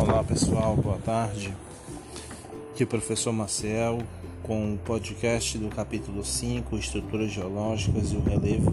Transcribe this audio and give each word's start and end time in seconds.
Olá 0.00 0.22
pessoal, 0.22 0.76
boa 0.76 0.98
tarde. 0.98 1.52
Aqui 2.70 2.84
é 2.84 2.86
o 2.86 2.86
professor 2.86 3.32
Marcel 3.32 3.98
com 4.44 4.74
o 4.74 4.78
podcast 4.78 5.58
do 5.58 5.68
capítulo 5.70 6.24
5, 6.24 6.76
Estruturas 6.76 7.32
Geológicas 7.32 8.12
e 8.12 8.16
o 8.16 8.22
Relevo 8.22 8.72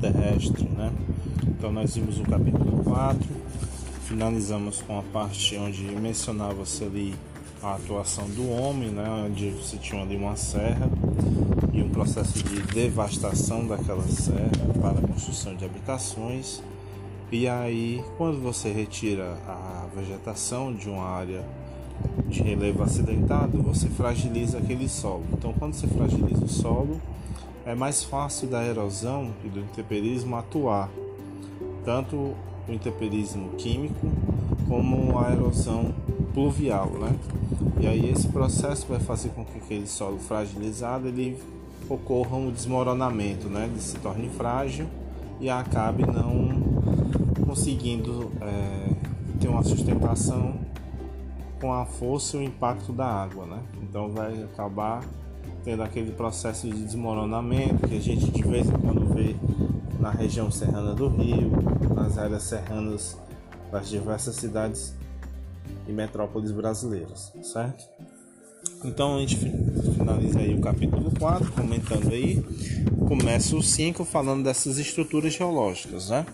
Terrestre, 0.00 0.66
né? 0.70 0.90
Então 1.46 1.70
nós 1.70 1.94
vimos 1.94 2.18
o 2.18 2.22
capítulo 2.22 2.82
4, 2.84 3.20
finalizamos 4.08 4.80
com 4.80 4.98
a 4.98 5.02
parte 5.02 5.58
onde 5.58 5.82
mencionava-se 5.82 6.84
ali 6.84 7.14
a 7.62 7.74
atuação 7.74 8.26
do 8.30 8.50
homem, 8.50 8.88
né? 8.88 9.06
Onde 9.26 9.62
se 9.62 9.76
tinha 9.76 10.00
ali 10.00 10.16
uma 10.16 10.36
serra 10.36 10.88
e 11.70 11.82
um 11.82 11.90
processo 11.90 12.42
de 12.42 12.62
devastação 12.62 13.66
daquela 13.66 14.08
serra 14.08 14.72
para 14.80 15.00
a 15.00 15.02
construção 15.06 15.54
de 15.54 15.66
habitações 15.66 16.62
e 17.30 17.48
aí, 17.48 18.04
quando 18.16 18.40
você 18.40 18.70
retira 18.70 19.36
a 19.48 19.86
vegetação 19.94 20.72
de 20.72 20.88
uma 20.88 21.04
área 21.04 21.44
de 22.28 22.42
relevo 22.42 22.82
acidentado, 22.82 23.60
você 23.62 23.88
fragiliza 23.88 24.58
aquele 24.58 24.88
solo. 24.88 25.24
Então, 25.32 25.52
quando 25.52 25.74
você 25.74 25.88
fragiliza 25.88 26.44
o 26.44 26.48
solo, 26.48 27.00
é 27.64 27.74
mais 27.74 28.04
fácil 28.04 28.46
da 28.46 28.64
erosão 28.64 29.32
e 29.44 29.48
do 29.48 29.58
intemperismo 29.58 30.36
atuar, 30.36 30.88
tanto 31.84 32.16
o 32.16 32.36
intemperismo 32.72 33.50
químico 33.56 34.06
como 34.68 35.18
a 35.18 35.32
erosão 35.32 35.92
pluvial, 36.32 36.90
né? 36.90 37.16
E 37.80 37.86
aí 37.86 38.08
esse 38.08 38.28
processo 38.28 38.86
vai 38.86 39.00
fazer 39.00 39.30
com 39.30 39.44
que 39.44 39.58
aquele 39.58 39.86
solo 39.86 40.18
fragilizado 40.18 41.08
ele 41.08 41.36
ocorra 41.88 42.36
um 42.36 42.50
desmoronamento, 42.50 43.48
né? 43.48 43.68
Ele 43.70 43.80
se 43.80 43.96
torne 43.98 44.28
frágil 44.28 44.86
e 45.40 45.50
acabe 45.50 46.04
não 46.06 46.65
conseguindo 47.44 48.32
é, 48.40 48.90
ter 49.40 49.48
uma 49.48 49.62
sustentação 49.62 50.54
com 51.60 51.72
a 51.72 51.84
força 51.84 52.36
e 52.36 52.40
o 52.40 52.42
impacto 52.42 52.92
da 52.92 53.06
água, 53.06 53.46
né? 53.46 53.62
Então 53.82 54.10
vai 54.10 54.42
acabar 54.42 55.02
tendo 55.64 55.82
aquele 55.82 56.12
processo 56.12 56.68
de 56.68 56.84
desmoronamento 56.84 57.88
que 57.88 57.96
a 57.96 58.00
gente 58.00 58.30
de 58.30 58.42
vez 58.42 58.68
em 58.68 58.72
quando 58.72 59.06
vê 59.14 59.34
na 59.98 60.10
região 60.10 60.50
serrana 60.50 60.94
do 60.94 61.08
Rio, 61.08 61.50
nas 61.94 62.18
áreas 62.18 62.44
serranas 62.44 63.18
das 63.72 63.88
diversas 63.88 64.36
cidades 64.36 64.94
e 65.88 65.92
metrópoles 65.92 66.52
brasileiras, 66.52 67.32
certo? 67.42 67.84
Então 68.84 69.16
a 69.16 69.20
gente 69.20 69.36
finaliza 69.96 70.38
aí 70.38 70.54
o 70.54 70.60
capítulo 70.60 71.10
4 71.18 71.52
comentando 71.52 72.10
aí, 72.12 72.44
começa 73.08 73.56
o 73.56 73.62
5 73.62 74.04
falando 74.04 74.44
dessas 74.44 74.78
estruturas 74.78 75.32
geológicas, 75.32 76.10
né? 76.10 76.24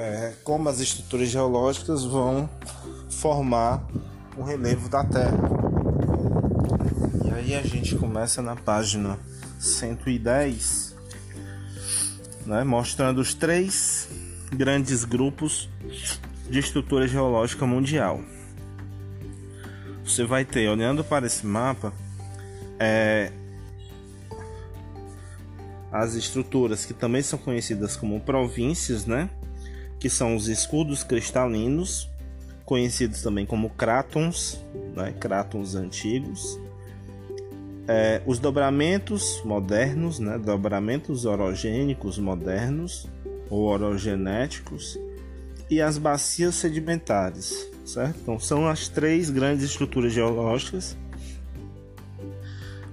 É, 0.00 0.32
como 0.42 0.66
as 0.70 0.80
estruturas 0.80 1.28
geológicas 1.28 2.02
vão 2.04 2.48
formar 3.10 3.86
o 4.34 4.42
relevo 4.42 4.88
da 4.88 5.04
Terra. 5.04 5.38
E 7.26 7.30
aí 7.30 7.54
a 7.54 7.62
gente 7.62 7.94
começa 7.96 8.40
na 8.40 8.56
página 8.56 9.18
110, 9.58 10.96
né, 12.46 12.64
mostrando 12.64 13.20
os 13.20 13.34
três 13.34 14.08
grandes 14.50 15.04
grupos 15.04 15.68
de 16.48 16.58
estrutura 16.58 17.06
geológica 17.06 17.66
mundial. 17.66 18.22
Você 20.02 20.24
vai 20.24 20.46
ter, 20.46 20.66
olhando 20.70 21.04
para 21.04 21.26
esse 21.26 21.46
mapa, 21.46 21.92
é, 22.78 23.30
as 25.92 26.14
estruturas 26.14 26.86
que 26.86 26.94
também 26.94 27.20
são 27.20 27.38
conhecidas 27.38 27.96
como 27.96 28.18
províncias, 28.20 29.04
né? 29.04 29.28
Que 30.00 30.10
são 30.10 30.34
os 30.34 30.48
escudos 30.48 31.04
cristalinos, 31.04 32.08
conhecidos 32.64 33.22
também 33.22 33.46
como 33.46 33.70
crátons, 33.70 34.58
né, 34.96 35.12
crátons 35.20 35.74
antigos, 35.74 36.58
é, 37.86 38.22
os 38.26 38.38
dobramentos 38.38 39.42
modernos, 39.44 40.18
né, 40.18 40.38
dobramentos 40.38 41.26
orogênicos 41.26 42.18
modernos 42.18 43.06
ou 43.50 43.64
orogenéticos 43.64 44.98
e 45.68 45.82
as 45.82 45.98
bacias 45.98 46.54
sedimentares, 46.54 47.68
certo? 47.84 48.18
Então 48.22 48.40
são 48.40 48.66
as 48.66 48.88
três 48.88 49.28
grandes 49.28 49.64
estruturas 49.64 50.12
geológicas 50.12 50.96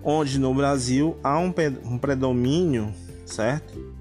onde 0.10 0.40
no 0.40 0.54
Brasil 0.54 1.18
há 1.22 1.38
um, 1.38 1.54
um 1.84 1.98
predomínio, 1.98 2.94
certo? 3.26 3.97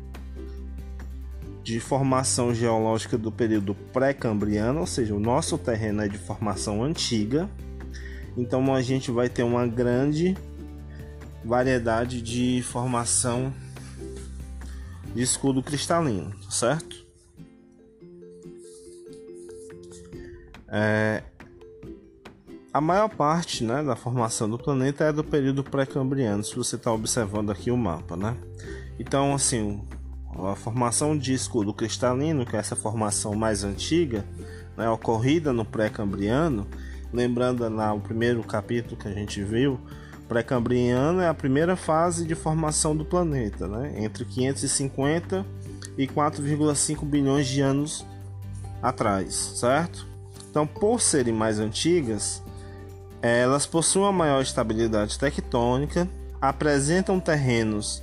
De 1.66 1.80
formação 1.80 2.54
geológica 2.54 3.18
do 3.18 3.32
período 3.32 3.74
pré-cambriano, 3.74 4.78
ou 4.78 4.86
seja, 4.86 5.12
o 5.12 5.18
nosso 5.18 5.58
terreno 5.58 6.00
é 6.00 6.06
de 6.06 6.16
formação 6.16 6.80
antiga. 6.80 7.50
Então 8.36 8.72
a 8.72 8.80
gente 8.80 9.10
vai 9.10 9.28
ter 9.28 9.42
uma 9.42 9.66
grande 9.66 10.36
variedade 11.44 12.22
de 12.22 12.62
formação 12.62 13.52
de 15.12 15.20
escudo 15.20 15.60
cristalino, 15.60 16.32
certo? 16.48 17.04
É, 20.68 21.24
a 22.72 22.80
maior 22.80 23.08
parte 23.08 23.64
né, 23.64 23.82
da 23.82 23.96
formação 23.96 24.48
do 24.48 24.56
planeta 24.56 25.02
é 25.02 25.12
do 25.12 25.24
período 25.24 25.64
pré-cambriano, 25.64 26.44
se 26.44 26.54
você 26.54 26.76
está 26.76 26.92
observando 26.92 27.50
aqui 27.50 27.72
o 27.72 27.76
mapa, 27.76 28.16
né? 28.16 28.36
Então, 29.00 29.34
assim, 29.34 29.82
a 30.44 30.56
formação 30.56 31.16
de 31.16 31.32
escudo 31.32 31.72
cristalino, 31.72 32.44
que 32.44 32.56
é 32.56 32.58
essa 32.58 32.76
formação 32.76 33.34
mais 33.34 33.64
antiga, 33.64 34.24
né, 34.76 34.88
ocorrida 34.88 35.52
no 35.52 35.64
pré-cambriano, 35.64 36.66
lembrando 37.12 37.68
lá 37.68 37.92
o 37.92 38.00
primeiro 38.00 38.42
capítulo 38.42 38.96
que 38.96 39.08
a 39.08 39.12
gente 39.12 39.42
viu, 39.42 39.80
pré-cambriano 40.28 41.20
é 41.20 41.28
a 41.28 41.34
primeira 41.34 41.76
fase 41.76 42.26
de 42.26 42.34
formação 42.34 42.96
do 42.96 43.04
planeta, 43.04 43.66
né, 43.66 43.94
entre 43.96 44.24
550 44.24 45.46
e 45.96 46.06
4,5 46.06 47.04
bilhões 47.04 47.46
de 47.46 47.60
anos 47.60 48.04
atrás, 48.82 49.34
certo? 49.56 50.06
Então, 50.50 50.66
por 50.66 51.00
serem 51.00 51.34
mais 51.34 51.58
antigas, 51.58 52.42
elas 53.22 53.66
possuem 53.66 54.04
uma 54.04 54.12
maior 54.12 54.42
estabilidade 54.42 55.18
tectônica, 55.18 56.08
apresentam 56.40 57.18
terrenos 57.18 58.02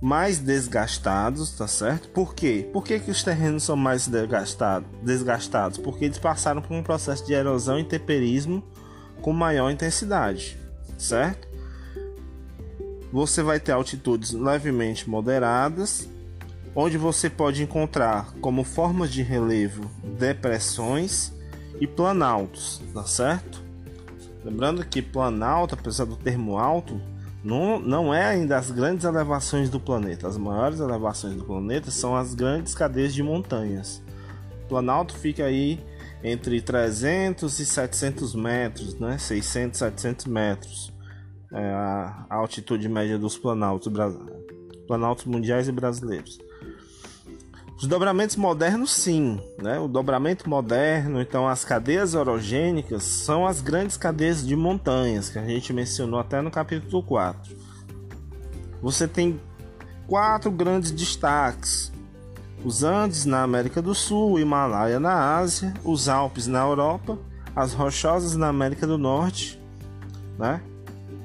mais 0.00 0.38
desgastados, 0.38 1.52
tá 1.52 1.66
certo? 1.66 2.08
Por 2.08 2.34
quê? 2.34 2.68
Por 2.72 2.84
que, 2.84 3.00
que 3.00 3.10
os 3.10 3.22
terrenos 3.22 3.62
são 3.62 3.76
mais 3.76 4.06
desgastados? 4.06 4.88
desgastados? 5.02 5.78
Porque 5.78 6.04
eles 6.04 6.18
passaram 6.18 6.60
por 6.60 6.74
um 6.74 6.82
processo 6.82 7.24
de 7.24 7.32
erosão 7.32 7.78
e 7.78 7.84
temperismo 7.84 8.62
com 9.22 9.32
maior 9.32 9.70
intensidade, 9.70 10.58
certo? 10.98 11.48
Você 13.12 13.42
vai 13.42 13.58
ter 13.58 13.72
altitudes 13.72 14.32
levemente 14.32 15.08
moderadas, 15.08 16.08
onde 16.74 16.98
você 16.98 17.30
pode 17.30 17.62
encontrar 17.62 18.34
como 18.40 18.62
formas 18.62 19.10
de 19.10 19.22
relevo 19.22 19.90
depressões 20.18 21.32
e 21.80 21.86
planaltos, 21.86 22.82
tá 22.92 23.04
certo? 23.04 23.64
Lembrando 24.44 24.84
que 24.84 25.00
planalto, 25.00 25.74
apesar 25.74 26.04
do 26.04 26.16
termo 26.16 26.58
alto, 26.58 27.00
não, 27.46 27.78
não 27.78 28.12
é 28.12 28.24
ainda 28.24 28.58
as 28.58 28.72
grandes 28.72 29.04
elevações 29.04 29.70
do 29.70 29.78
planeta. 29.78 30.26
As 30.26 30.36
maiores 30.36 30.80
elevações 30.80 31.36
do 31.36 31.44
planeta 31.44 31.92
são 31.92 32.16
as 32.16 32.34
grandes 32.34 32.74
cadeias 32.74 33.14
de 33.14 33.22
montanhas. 33.22 34.02
O 34.64 34.68
Planalto 34.68 35.16
fica 35.16 35.44
aí 35.44 35.80
entre 36.24 36.60
300 36.60 37.60
e 37.60 37.64
700 37.64 38.34
metros, 38.34 38.98
né? 38.98 39.16
600, 39.16 39.78
700 39.78 40.26
metros. 40.26 40.92
É 41.52 41.70
a 41.70 42.26
altitude 42.30 42.88
média 42.88 43.16
dos 43.16 43.38
planaltos, 43.38 43.92
planaltos 44.88 45.24
mundiais 45.24 45.68
e 45.68 45.72
brasileiros. 45.72 46.40
Os 47.78 47.86
dobramentos 47.86 48.36
modernos, 48.36 48.90
sim, 48.90 49.38
né? 49.62 49.78
O 49.78 49.86
dobramento 49.86 50.48
moderno, 50.48 51.20
então 51.20 51.46
as 51.46 51.62
cadeias 51.62 52.14
orogênicas 52.14 53.02
são 53.02 53.46
as 53.46 53.60
grandes 53.60 53.98
cadeias 53.98 54.46
de 54.46 54.56
montanhas 54.56 55.28
que 55.28 55.38
a 55.38 55.44
gente 55.44 55.74
mencionou 55.74 56.18
até 56.18 56.40
no 56.40 56.50
capítulo 56.50 57.02
4. 57.02 57.54
Você 58.80 59.06
tem 59.06 59.38
quatro 60.06 60.50
grandes 60.50 60.90
destaques: 60.90 61.92
os 62.64 62.82
Andes 62.82 63.26
na 63.26 63.42
América 63.42 63.82
do 63.82 63.94
Sul, 63.94 64.32
o 64.32 64.40
Himalaia 64.40 64.98
na 64.98 65.36
Ásia, 65.36 65.74
os 65.84 66.08
Alpes 66.08 66.46
na 66.46 66.60
Europa, 66.60 67.18
as 67.54 67.74
Rochosas 67.74 68.34
na 68.36 68.48
América 68.48 68.86
do 68.86 68.96
Norte, 68.96 69.60
né? 70.38 70.62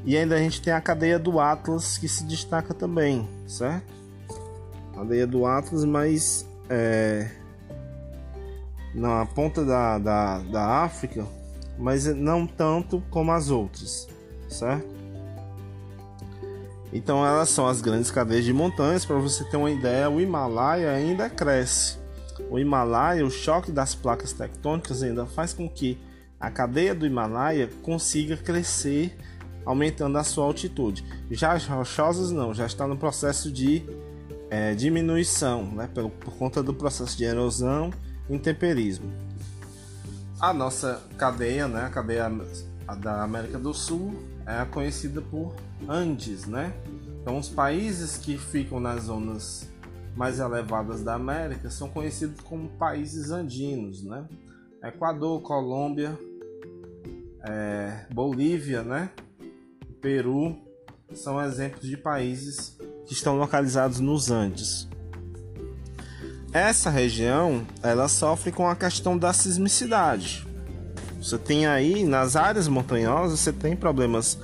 E 0.04 0.18
ainda 0.18 0.36
a 0.36 0.40
gente 0.40 0.62
tem 0.62 0.74
a 0.74 0.82
cadeia 0.82 1.18
do 1.18 1.40
Atlas 1.40 1.98
que 1.98 2.10
se 2.10 2.26
destaca 2.26 2.74
também, 2.74 3.26
certo? 3.48 4.01
Aldeia 4.96 5.26
do 5.26 5.46
Atlas, 5.46 5.86
mas 5.86 6.46
é, 6.70 7.30
na 8.94 9.26
ponta 9.26 9.64
da, 9.64 9.98
da, 9.98 10.40
da 10.40 10.68
África, 10.84 11.26
mas 11.78 12.06
não 12.06 12.46
tanto 12.46 13.02
como 13.10 13.32
as 13.32 13.50
outras, 13.50 14.08
certo? 14.48 15.02
Então 16.94 17.26
elas 17.26 17.50
são 17.50 17.68
as 17.68 17.82
grandes 17.82 18.12
cadeias 18.12 18.44
de 18.44 18.52
montanhas. 18.52 19.06
Para 19.06 19.18
você 19.18 19.44
ter 19.46 19.58
uma 19.58 19.72
ideia, 19.72 20.10
o 20.10 20.20
Himalaia 20.20 20.92
ainda 20.92 21.30
cresce. 21.30 21.98
O 22.50 22.60
Himalaia, 22.60 23.26
o 23.26 23.32
choque 23.32 23.72
das 23.72 23.96
placas 23.96 24.34
tectônicas 24.34 25.02
ainda 25.02 25.26
faz 25.26 25.54
com 25.54 25.70
que 25.70 25.98
a 26.40 26.50
cadeia 26.50 26.94
do 26.94 27.06
Himalaia 27.06 27.70
consiga 27.82 28.36
crescer, 28.36 29.16
aumentando 29.66 30.18
a 30.18 30.24
sua 30.24 30.46
altitude. 30.46 31.06
Já 31.30 31.54
as 31.54 31.66
rochosas 31.66 32.32
não, 32.32 32.54
já 32.54 32.66
está 32.66 32.86
no 32.88 32.98
processo 32.98 33.52
de 33.52 33.84
é, 34.52 34.76
diminuição, 34.76 35.64
né, 35.72 35.90
por, 35.92 36.10
por 36.10 36.36
conta 36.36 36.62
do 36.62 36.74
processo 36.74 37.18
de 37.18 37.24
erosão 37.24 37.90
e 38.30 38.36
intemperismo. 38.36 39.10
A 40.42 40.54
nossa 40.54 41.02
cadeia, 41.18 41.70
né, 41.70 41.86
a 41.86 41.90
cadeia 41.90 42.30
da 43.00 43.24
América 43.24 43.58
do 43.58 43.74
Sul, 43.74 44.14
é 44.46 44.66
conhecida 44.66 45.22
por 45.22 45.56
Andes, 45.88 46.46
né? 46.46 46.74
Então, 47.22 47.38
os 47.38 47.48
países 47.48 48.18
que 48.18 48.38
ficam 48.38 48.80
nas 48.80 49.04
zonas 49.04 49.70
mais 50.16 50.40
elevadas 50.40 51.02
da 51.02 51.14
América 51.14 51.70
são 51.70 51.88
conhecidos 51.90 52.42
como 52.42 52.68
países 52.72 53.32
andinos, 53.32 54.04
né? 54.04 54.28
Equador, 54.84 55.42
Colômbia, 55.42 56.18
é, 57.44 58.06
Bolívia, 58.12 58.84
né? 58.84 59.12
Peru 60.02 60.58
são 61.14 61.42
exemplos 61.42 61.88
de 61.88 61.96
países 61.96 62.78
que 63.06 63.14
estão 63.14 63.38
localizados 63.38 64.00
nos 64.00 64.32
Andes. 64.32 64.88
Essa 66.54 66.90
região 66.90 67.66
ela 67.82 68.08
sofre 68.08 68.52
com 68.52 68.68
a 68.68 68.76
questão 68.76 69.18
da 69.18 69.32
sismicidade. 69.32 70.46
Você 71.22 71.38
tem 71.38 71.66
aí 71.66 72.04
nas 72.04 72.36
áreas 72.36 72.68
montanhosas 72.68 73.40
você 73.40 73.54
tem 73.54 73.76
problemas 73.76 74.38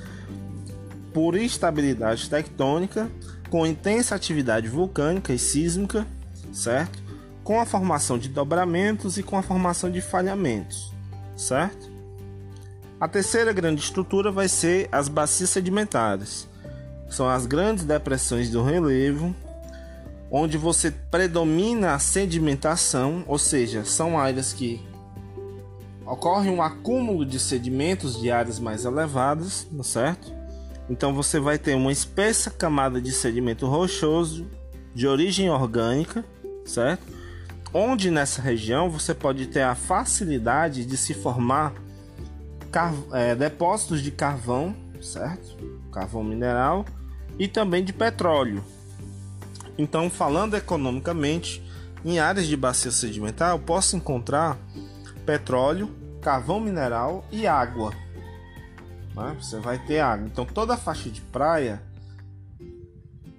por 1.14 1.36
instabilidade 1.36 2.30
tectônica, 2.30 3.10
com 3.50 3.66
intensa 3.66 4.14
atividade 4.14 4.68
vulcânica 4.68 5.34
e 5.34 5.40
sísmica, 5.40 6.06
certo? 6.54 7.00
Com 7.44 7.60
a 7.60 7.66
formação 7.66 8.18
de 8.18 8.30
dobramentos 8.30 9.18
e 9.18 9.24
com 9.24 9.38
a 9.38 9.42
formação 9.42 9.90
de 9.90 10.00
falhamentos, 10.00 10.94
certo? 11.36 11.90
A 13.00 13.08
terceira 13.08 13.52
grande 13.52 13.82
estrutura 13.82 14.32
vai 14.32 14.48
ser 14.48 14.88
as 14.92 15.08
bacias 15.08 15.50
sedimentares. 15.50 16.48
São 17.10 17.30
as 17.30 17.46
grandes 17.46 17.86
depressões 17.86 18.50
do 18.50 18.62
relevo, 18.64 19.34
onde 20.30 20.58
você 20.58 20.92
predomina 20.92 21.94
a 21.94 22.00
sedimentação, 22.00 23.24
ou 23.28 23.38
seja, 23.38 23.86
são 23.86 24.20
áreas 24.20 24.52
que 24.52 24.86
ocorre 26.06 26.50
um 26.50 26.62
acúmulo 26.62 27.26
de 27.26 27.40
sedimentos 27.40 28.20
de 28.20 28.32
áreas 28.32 28.60
mais 28.60 28.86
elevadas, 28.86 29.68
certo? 29.84 30.34
Então 30.90 31.14
você 31.14 31.40
vai 31.40 31.58
ter 31.58 31.76
uma 31.76 31.92
espessa 31.92 32.50
camada 32.50 33.02
de 33.02 33.12
sedimento 33.12 33.68
rochoso 33.68 34.48
de 34.94 35.08
origem 35.08 35.50
orgânica, 35.50 36.24
certo? 36.66 37.04
Onde 37.74 38.10
nessa 38.10 38.42
região 38.42 38.90
você 38.90 39.14
pode 39.14 39.48
ter 39.48 39.62
a 39.62 39.76
facilidade 39.76 40.86
de 40.86 40.98
se 40.98 41.14
formar 41.14 41.74
é, 43.12 43.36
depósitos 43.36 44.02
de 44.02 44.12
carvão, 44.12 44.76
certo? 45.02 45.58
Carvão 45.92 46.24
mineral 46.24 46.86
e 47.38 47.48
também 47.48 47.84
de 47.84 47.94
petróleo. 47.94 48.64
Então, 49.78 50.10
falando 50.10 50.56
economicamente, 50.56 51.64
em 52.04 52.20
áreas 52.20 52.48
de 52.48 52.58
bacia 52.58 52.92
sedimentar, 52.92 53.52
eu 53.52 53.60
posso 53.60 53.96
encontrar 53.96 54.58
petróleo, 55.26 55.90
carvão 56.22 56.60
mineral 56.60 57.26
e 57.32 57.46
água 57.46 57.94
né? 59.18 59.36
Você 59.42 59.60
vai 59.60 59.80
ter 59.80 60.00
água. 60.00 60.28
Então 60.28 60.46
toda 60.46 60.76
a 60.76 60.78
faixa 60.78 61.10
de 61.10 61.22
praia, 61.22 61.82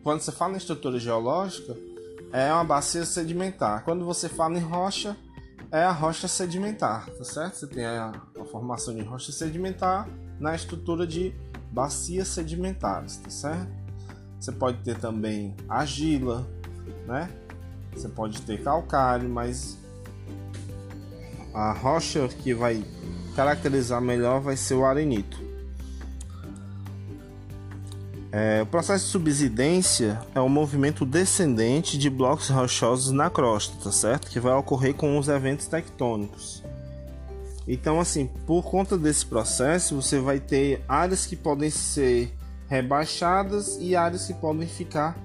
quando 0.03 0.21
você 0.21 0.33
fala 0.33 0.55
em 0.55 0.57
estrutura 0.57 0.99
geológica, 0.99 1.77
é 2.33 2.53
uma 2.53 2.65
bacia 2.65 3.07
sedimentar. 3.07 3.85
Quando 3.85 4.05
você 4.05 4.29
fala 4.29 4.59
em 4.59 4.63
rocha, 4.63 5.17
é 5.71 5.83
a 5.83 5.93
rocha 5.93 6.27
sedimentar, 6.27 7.09
tá 7.11 7.25
certo? 7.25 7.55
Você 7.55 7.67
tem 7.69 7.85
a, 7.85 8.13
a 8.39 8.45
formação 8.45 8.95
de 8.95 9.03
rocha 9.03 9.31
sedimentar 9.31 10.09
na 10.41 10.55
estrutura 10.55 11.07
de 11.07 11.33
bacias 11.71 12.29
sedimentares, 12.29 13.17
tá 13.19 13.31
certo? 13.31 13.88
Você 14.41 14.53
pode 14.53 14.79
ter 14.79 14.97
também 14.99 15.55
argila, 15.69 16.47
né? 17.07 17.29
Você 17.93 18.09
pode 18.09 18.41
ter 18.43 18.63
calcário, 18.63 19.29
mas 19.29 19.77
a 21.53 21.73
rocha 21.73 22.29
que 22.29 22.55
vai 22.55 22.85
caracterizar 23.35 24.01
melhor 24.01 24.41
vai 24.41 24.57
ser 24.57 24.75
o 24.75 24.85
arenito. 24.85 25.49
É, 28.31 28.61
o 28.63 28.67
processo 28.67 29.07
de 29.07 29.11
subsidência 29.11 30.21
é 30.35 30.41
um 30.41 30.51
movimento 30.51 31.07
descendente 31.07 31.97
de 31.97 32.11
blocos 32.11 32.51
rochosos 32.51 33.11
na 33.11 33.31
crosta, 33.31 33.75
tá 33.83 33.91
certo? 33.91 34.31
Que 34.31 34.39
vai 34.39 34.53
ocorrer 34.53 34.95
com 34.95 35.19
os 35.19 35.29
eventos 35.29 35.67
tectônicos. 35.67 36.63
Então, 37.67 37.99
assim, 37.99 38.27
por 38.47 38.63
conta 38.63 38.97
desse 38.97 39.27
processo, 39.27 39.97
você 40.01 40.19
vai 40.19 40.41
ter 40.41 40.85
áreas 40.87 41.27
que 41.27 41.37
podem 41.37 41.71
ser 41.71 42.35
rebaixadas 42.69 43.79
e 43.81 43.97
áreas 43.97 44.27
que 44.27 44.35
podem 44.35 44.69
ficar 44.69 45.19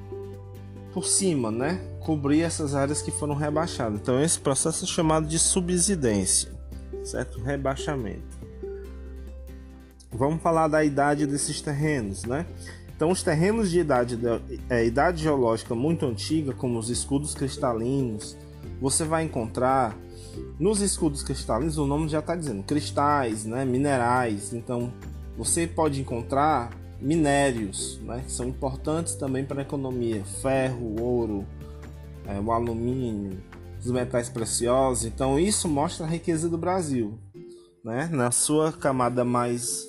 por 0.93 1.05
cima, 1.05 1.51
né? 1.51 1.81
Cobrir 1.99 2.41
essas 2.41 2.73
áreas 2.73 3.01
que 3.01 3.11
foram 3.11 3.35
rebaixadas. 3.35 3.99
Então, 3.99 4.21
esse 4.21 4.39
processo 4.39 4.85
é 4.85 4.87
chamado 4.87 5.27
de 5.27 5.37
subsidência, 5.37 6.51
certo? 7.03 7.39
Rebaixamento. 7.41 8.43
Vamos 10.11 10.41
falar 10.41 10.67
da 10.67 10.83
idade 10.83 11.25
desses 11.25 11.59
terrenos, 11.59 12.23
né? 12.23 12.45
Então, 12.95 13.09
os 13.09 13.23
terrenos 13.23 13.71
de 13.71 13.79
idade, 13.79 14.19
é, 14.69 14.85
idade 14.85 15.23
geológica 15.23 15.73
muito 15.73 16.05
antiga, 16.05 16.53
como 16.53 16.77
os 16.77 16.89
escudos 16.89 17.33
cristalinos, 17.33 18.37
você 18.79 19.03
vai 19.03 19.23
encontrar 19.23 19.97
nos 20.59 20.79
escudos 20.81 21.23
cristalinos, 21.23 21.77
o 21.77 21.85
nome 21.85 22.07
já 22.07 22.19
está 22.19 22.35
dizendo, 22.35 22.63
cristais, 22.63 23.45
né, 23.45 23.65
minerais. 23.65 24.53
Então, 24.53 24.93
você 25.35 25.65
pode 25.65 25.99
encontrar 25.99 26.69
minérios, 27.03 27.99
né, 28.01 28.23
que 28.25 28.31
são 28.31 28.47
importantes 28.47 29.15
também 29.15 29.43
para 29.43 29.59
a 29.59 29.63
economia: 29.63 30.23
ferro, 30.41 30.95
ouro, 30.99 31.45
é, 32.25 32.39
o 32.39 32.51
alumínio, 32.51 33.37
os 33.79 33.91
metais 33.91 34.29
preciosos. 34.29 35.05
Então, 35.05 35.37
isso 35.37 35.67
mostra 35.67 36.05
a 36.05 36.09
riqueza 36.09 36.49
do 36.49 36.57
Brasil. 36.57 37.19
Né? 37.83 38.09
Na 38.11 38.31
sua 38.31 38.71
camada 38.71 39.25
mais 39.25 39.85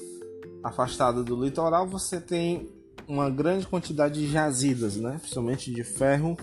afastada 0.63 1.23
do 1.23 1.43
litoral, 1.43 1.87
você 1.87 2.21
tem 2.21 2.69
uma 3.07 3.31
grande 3.31 3.67
quantidade 3.67 4.21
de 4.21 4.27
jazidas, 4.27 4.97
né? 4.97 5.19
principalmente 5.21 5.73
de 5.73 5.85
ferro 5.85 6.37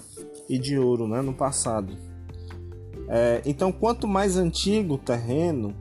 e 0.48 0.58
de 0.58 0.78
ouro 0.78 1.08
né? 1.08 1.22
no 1.22 1.34
passado. 1.34 1.98
É, 3.10 3.42
então, 3.46 3.72
quanto 3.72 4.08
mais 4.08 4.38
antigo 4.38 4.94
o 4.94 4.98
terreno, 4.98 5.76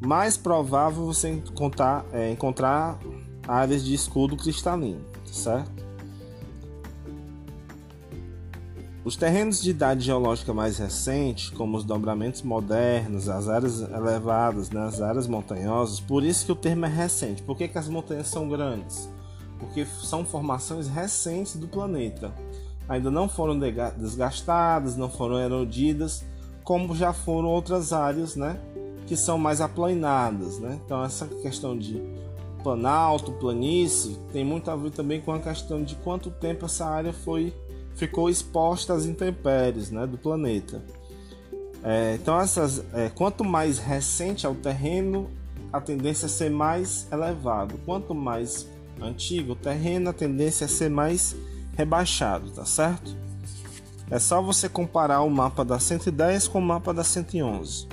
mais 0.00 0.36
provável 0.36 1.04
você 1.04 1.30
encontrar, 1.30 2.06
é, 2.12 2.30
encontrar 2.30 3.00
áreas 3.48 3.82
de 3.84 3.94
escudo 3.94 4.36
cristalino, 4.36 5.00
certo? 5.24 5.88
Os 9.04 9.16
terrenos 9.16 9.62
de 9.62 9.70
idade 9.70 10.04
geológica 10.04 10.52
mais 10.52 10.76
recente, 10.76 11.50
como 11.52 11.78
os 11.78 11.84
dobramentos 11.84 12.42
modernos, 12.42 13.28
as 13.28 13.48
áreas 13.48 13.80
elevadas, 13.80 14.70
né, 14.70 14.82
as 14.82 15.00
áreas 15.00 15.26
montanhosas, 15.26 15.98
por 15.98 16.22
isso 16.22 16.44
que 16.44 16.52
o 16.52 16.56
termo 16.56 16.84
é 16.84 16.88
recente. 16.88 17.42
Por 17.42 17.56
que, 17.56 17.66
que 17.66 17.78
as 17.78 17.88
montanhas 17.88 18.28
são 18.28 18.48
grandes? 18.48 19.08
porque 19.58 19.84
são 19.84 20.24
formações 20.24 20.88
recentes 20.88 21.56
do 21.56 21.68
planeta. 21.68 22.32
Ainda 22.88 23.10
não 23.10 23.28
foram 23.28 23.58
desgastadas, 23.58 24.96
não 24.96 25.10
foram 25.10 25.38
erodidas, 25.38 26.24
como 26.64 26.94
já 26.94 27.12
foram 27.12 27.48
outras 27.48 27.92
áreas, 27.92 28.34
né, 28.34 28.58
que 29.06 29.16
são 29.16 29.36
mais 29.36 29.60
aplanadas, 29.60 30.58
né? 30.58 30.78
Então 30.84 31.04
essa 31.04 31.26
questão 31.26 31.76
de 31.76 32.00
planalto, 32.62 33.32
planície, 33.32 34.18
tem 34.32 34.44
muito 34.44 34.70
a 34.70 34.76
ver 34.76 34.90
também 34.90 35.20
com 35.20 35.32
a 35.32 35.38
questão 35.38 35.82
de 35.82 35.94
quanto 35.96 36.30
tempo 36.30 36.64
essa 36.64 36.86
área 36.86 37.12
foi 37.12 37.54
ficou 37.94 38.30
exposta 38.30 38.94
às 38.94 39.06
intempéries, 39.06 39.90
né, 39.90 40.06
do 40.06 40.16
planeta. 40.16 40.82
É, 41.82 42.14
então 42.14 42.40
essas, 42.40 42.84
é, 42.94 43.08
quanto 43.08 43.44
mais 43.44 43.78
recente 43.78 44.46
é 44.46 44.48
o 44.48 44.54
terreno, 44.54 45.28
a 45.72 45.80
tendência 45.80 46.26
é 46.26 46.28
ser 46.28 46.50
mais 46.50 47.06
elevado. 47.12 47.78
Quanto 47.84 48.14
mais 48.14 48.68
antigo, 49.00 49.52
o 49.52 49.56
terreno 49.56 50.10
a 50.10 50.12
tendência 50.12 50.64
é 50.64 50.68
ser 50.68 50.88
mais 50.88 51.36
rebaixado, 51.76 52.50
tá 52.50 52.64
certo? 52.64 53.16
É 54.10 54.18
só 54.18 54.40
você 54.40 54.68
comparar 54.68 55.20
o 55.22 55.30
mapa 55.30 55.64
da 55.64 55.78
110 55.78 56.48
com 56.48 56.58
o 56.58 56.62
mapa 56.62 56.94
da 56.94 57.04
111. 57.04 57.86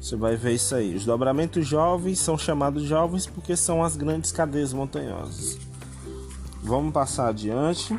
Você 0.00 0.16
vai 0.16 0.36
ver 0.36 0.54
isso 0.54 0.74
aí. 0.74 0.94
Os 0.94 1.04
dobramentos 1.04 1.66
jovens 1.66 2.18
são 2.18 2.38
chamados 2.38 2.84
jovens 2.84 3.26
porque 3.26 3.56
são 3.56 3.82
as 3.82 3.96
grandes 3.96 4.30
cadeias 4.32 4.72
montanhosas. 4.72 5.58
Vamos 6.62 6.92
passar 6.92 7.28
adiante. 7.28 7.98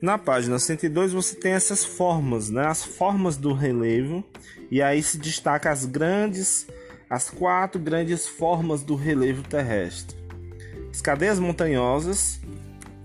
Na 0.00 0.18
página 0.18 0.58
102 0.58 1.12
você 1.12 1.36
tem 1.36 1.52
essas 1.52 1.84
formas, 1.84 2.50
né? 2.50 2.66
As 2.66 2.82
formas 2.84 3.36
do 3.36 3.52
relevo 3.52 4.24
e 4.70 4.82
aí 4.82 5.02
se 5.02 5.18
destaca 5.18 5.70
as 5.70 5.84
grandes 5.84 6.66
as 7.08 7.28
quatro 7.28 7.78
grandes 7.78 8.26
formas 8.26 8.82
do 8.82 8.96
relevo 8.96 9.42
terrestre. 9.42 10.16
As 10.90 11.02
cadeias 11.02 11.38
montanhosas 11.38 12.40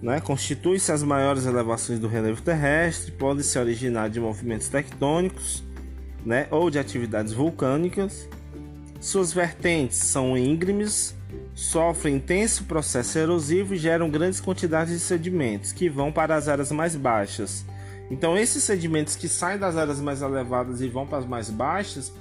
né, 0.02 0.22
constituem-se 0.22 0.92
as 0.94 1.04
maiores 1.04 1.46
elevações 1.46 2.00
do 2.00 2.08
relevo 2.08 2.42
terrestre, 2.42 3.12
podem 3.12 3.44
se 3.44 3.60
originar 3.60 4.10
de 4.10 4.20
movimentos 4.20 4.70
tectônicos 4.70 5.62
né, 6.28 6.46
ou 6.52 6.70
de 6.70 6.78
atividades 6.78 7.32
vulcânicas. 7.32 8.28
Suas 9.00 9.32
vertentes 9.32 9.98
são 9.98 10.38
íngremes, 10.38 11.16
sofrem 11.56 12.18
intenso 12.18 12.66
processo 12.66 13.18
erosivo 13.18 13.74
e 13.74 13.78
geram 13.78 14.10
grandes 14.10 14.42
quantidades 14.42 14.94
de 14.94 15.00
sedimentos 15.00 15.72
que 15.72 15.88
vão 15.88 16.12
para 16.12 16.36
as 16.36 16.50
áreas 16.50 16.70
mais 16.70 16.96
baixas. 16.96 17.66
Então, 18.12 18.38
esses 18.38 18.64
sedimentos 18.64 19.16
que 19.16 19.30
saem 19.30 19.58
das 19.58 19.78
áreas 19.78 20.02
mais 20.02 20.22
elevadas 20.22 20.82
e 20.82 20.90
vão 20.90 21.08
para 21.08 21.20
as 21.20 21.26
mais 21.26 21.50
baixas, 21.50 22.12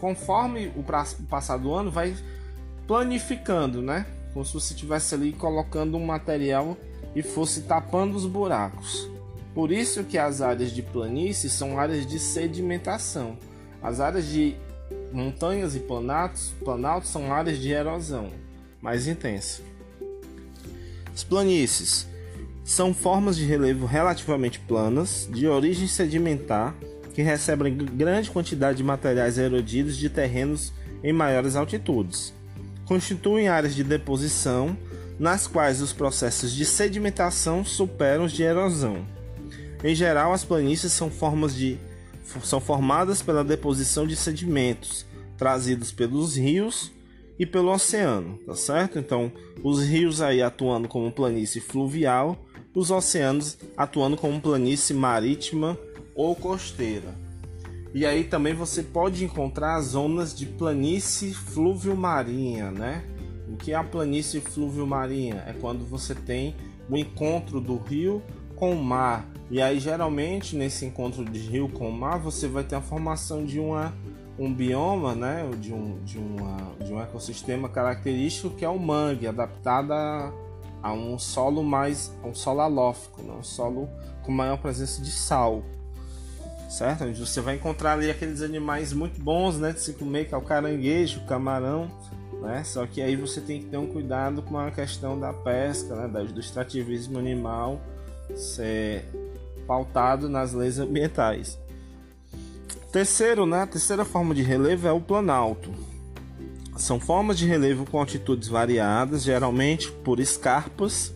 conforme 0.00 0.72
o 0.74 0.82
passar 1.28 1.58
do 1.58 1.74
ano, 1.74 1.90
vai 1.90 2.16
planificando, 2.86 3.82
né? 3.82 4.06
Como 4.32 4.44
se 4.44 4.54
você 4.54 4.72
estivesse 4.72 5.14
ali 5.14 5.32
colocando 5.32 5.98
um 5.98 6.04
material 6.06 6.76
e 7.14 7.22
fosse 7.22 7.62
tapando 7.62 8.16
os 8.16 8.24
buracos. 8.24 9.10
Por 9.58 9.72
isso 9.72 10.04
que 10.04 10.16
as 10.16 10.40
áreas 10.40 10.70
de 10.70 10.82
planície 10.82 11.50
são 11.50 11.80
áreas 11.80 12.06
de 12.06 12.16
sedimentação. 12.20 13.36
As 13.82 13.98
áreas 13.98 14.28
de 14.28 14.54
montanhas 15.12 15.74
e 15.74 15.80
planaltos, 15.80 16.52
planaltos 16.64 17.10
são 17.10 17.32
áreas 17.32 17.58
de 17.58 17.72
erosão 17.72 18.30
mais 18.80 19.08
intensa. 19.08 19.60
As 21.12 21.24
planícies 21.24 22.06
são 22.64 22.94
formas 22.94 23.36
de 23.36 23.46
relevo 23.46 23.84
relativamente 23.84 24.60
planas, 24.60 25.28
de 25.28 25.48
origem 25.48 25.88
sedimentar, 25.88 26.76
que 27.12 27.20
recebem 27.20 27.76
grande 27.76 28.30
quantidade 28.30 28.78
de 28.78 28.84
materiais 28.84 29.38
erodidos 29.38 29.96
de 29.96 30.08
terrenos 30.08 30.72
em 31.02 31.12
maiores 31.12 31.56
altitudes. 31.56 32.32
Constituem 32.84 33.48
áreas 33.48 33.74
de 33.74 33.82
deposição 33.82 34.78
nas 35.18 35.48
quais 35.48 35.82
os 35.82 35.92
processos 35.92 36.52
de 36.54 36.64
sedimentação 36.64 37.64
superam 37.64 38.24
os 38.26 38.30
de 38.30 38.44
erosão. 38.44 39.17
Em 39.82 39.94
geral, 39.94 40.32
as 40.32 40.44
planícies 40.44 40.92
são, 40.92 41.10
formas 41.10 41.54
de, 41.54 41.78
são 42.42 42.60
formadas 42.60 43.22
pela 43.22 43.44
deposição 43.44 44.06
de 44.06 44.16
sedimentos 44.16 45.06
trazidos 45.36 45.92
pelos 45.92 46.36
rios 46.36 46.90
e 47.38 47.46
pelo 47.46 47.72
oceano, 47.72 48.38
tá 48.44 48.56
certo? 48.56 48.98
Então, 48.98 49.30
os 49.62 49.84
rios 49.84 50.20
aí 50.20 50.42
atuando 50.42 50.88
como 50.88 51.12
planície 51.12 51.60
fluvial, 51.60 52.36
os 52.74 52.90
oceanos 52.90 53.56
atuando 53.76 54.16
como 54.16 54.40
planície 54.40 54.94
marítima 54.94 55.78
ou 56.14 56.34
costeira. 56.34 57.14
E 57.94 58.04
aí 58.04 58.24
também 58.24 58.52
você 58.52 58.82
pode 58.82 59.24
encontrar 59.24 59.80
zonas 59.80 60.36
de 60.36 60.46
planície 60.46 61.32
fluvio-marinha, 61.32 62.70
né? 62.70 63.04
O 63.48 63.56
que 63.56 63.72
é 63.72 63.76
a 63.76 63.82
planície 63.82 64.40
fluvio-marinha? 64.40 65.42
É 65.46 65.52
quando 65.52 65.84
você 65.84 66.14
tem 66.14 66.54
o 66.90 66.96
encontro 66.96 67.60
do 67.60 67.76
rio 67.76 68.22
com 68.54 68.72
o 68.72 68.84
mar. 68.84 69.26
E 69.50 69.62
aí 69.62 69.80
geralmente 69.80 70.56
nesse 70.56 70.84
encontro 70.84 71.24
de 71.24 71.38
rio 71.38 71.68
com 71.68 71.90
mar 71.90 72.18
você 72.18 72.46
vai 72.46 72.64
ter 72.64 72.76
a 72.76 72.80
formação 72.80 73.44
de 73.44 73.58
uma 73.58 73.94
um 74.38 74.54
bioma, 74.54 75.16
né, 75.16 75.50
de 75.58 75.72
um, 75.72 75.98
de, 76.04 76.16
uma, 76.16 76.56
de 76.84 76.92
um 76.92 77.02
ecossistema 77.02 77.68
característico 77.68 78.50
que 78.50 78.64
é 78.64 78.68
o 78.68 78.78
mangue, 78.78 79.26
adaptado 79.26 79.92
a, 79.92 80.32
um 80.92 81.18
solo 81.18 81.64
mais 81.64 82.14
um 82.24 82.32
solo 82.32 82.60
alófico, 82.60 83.20
né, 83.20 83.32
um 83.32 83.42
solo 83.42 83.88
com 84.22 84.30
maior 84.30 84.56
presença 84.58 85.02
de 85.02 85.10
sal, 85.10 85.64
certo? 86.70 87.12
Você 87.14 87.40
vai 87.40 87.56
encontrar 87.56 87.94
ali 87.94 88.10
aqueles 88.10 88.40
animais 88.40 88.92
muito 88.92 89.20
bons, 89.20 89.58
né, 89.58 89.72
de 89.72 89.80
se 89.80 89.94
comer, 89.94 90.28
que 90.28 90.34
é 90.34 90.38
o 90.38 90.42
caranguejo, 90.42 91.20
o 91.20 91.26
camarão, 91.26 91.90
né? 92.40 92.62
Só 92.62 92.86
que 92.86 93.02
aí 93.02 93.16
você 93.16 93.40
tem 93.40 93.60
que 93.60 93.66
ter 93.66 93.76
um 93.76 93.86
cuidado 93.86 94.42
com 94.42 94.56
a 94.56 94.70
questão 94.70 95.18
da 95.18 95.32
pesca, 95.32 95.96
né, 95.96 96.24
do 96.24 96.38
extrativismo 96.38 97.18
animal 97.18 97.80
ser 98.36 99.08
pautado 99.68 100.30
nas 100.30 100.54
leis 100.54 100.78
ambientais. 100.78 101.58
Terceiro, 102.90 103.44
né, 103.44 103.62
a 103.62 103.66
terceira 103.66 104.02
forma 104.02 104.34
de 104.34 104.42
relevo 104.42 104.88
é 104.88 104.92
o 104.92 105.00
planalto. 105.00 105.70
São 106.78 106.98
formas 106.98 107.36
de 107.36 107.46
relevo 107.46 107.84
com 107.84 107.98
altitudes 107.98 108.48
variadas, 108.48 109.22
geralmente 109.22 109.92
por 109.92 110.18
escarpas, 110.20 111.12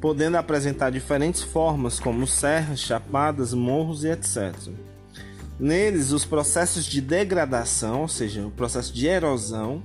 podendo 0.00 0.36
apresentar 0.36 0.90
diferentes 0.90 1.42
formas, 1.42 2.00
como 2.00 2.26
serras, 2.26 2.80
chapadas, 2.80 3.52
morros 3.52 4.02
e 4.02 4.08
etc. 4.08 4.54
Neles, 5.58 6.10
os 6.10 6.24
processos 6.24 6.86
de 6.86 7.00
degradação, 7.00 8.02
ou 8.02 8.08
seja, 8.08 8.46
o 8.46 8.50
processo 8.50 8.92
de 8.92 9.06
erosão, 9.06 9.82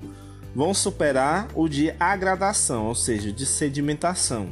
vão 0.55 0.73
superar 0.73 1.47
o 1.53 1.67
de 1.67 1.93
agradação, 1.99 2.87
ou 2.87 2.95
seja, 2.95 3.31
de 3.31 3.45
sedimentação. 3.45 4.49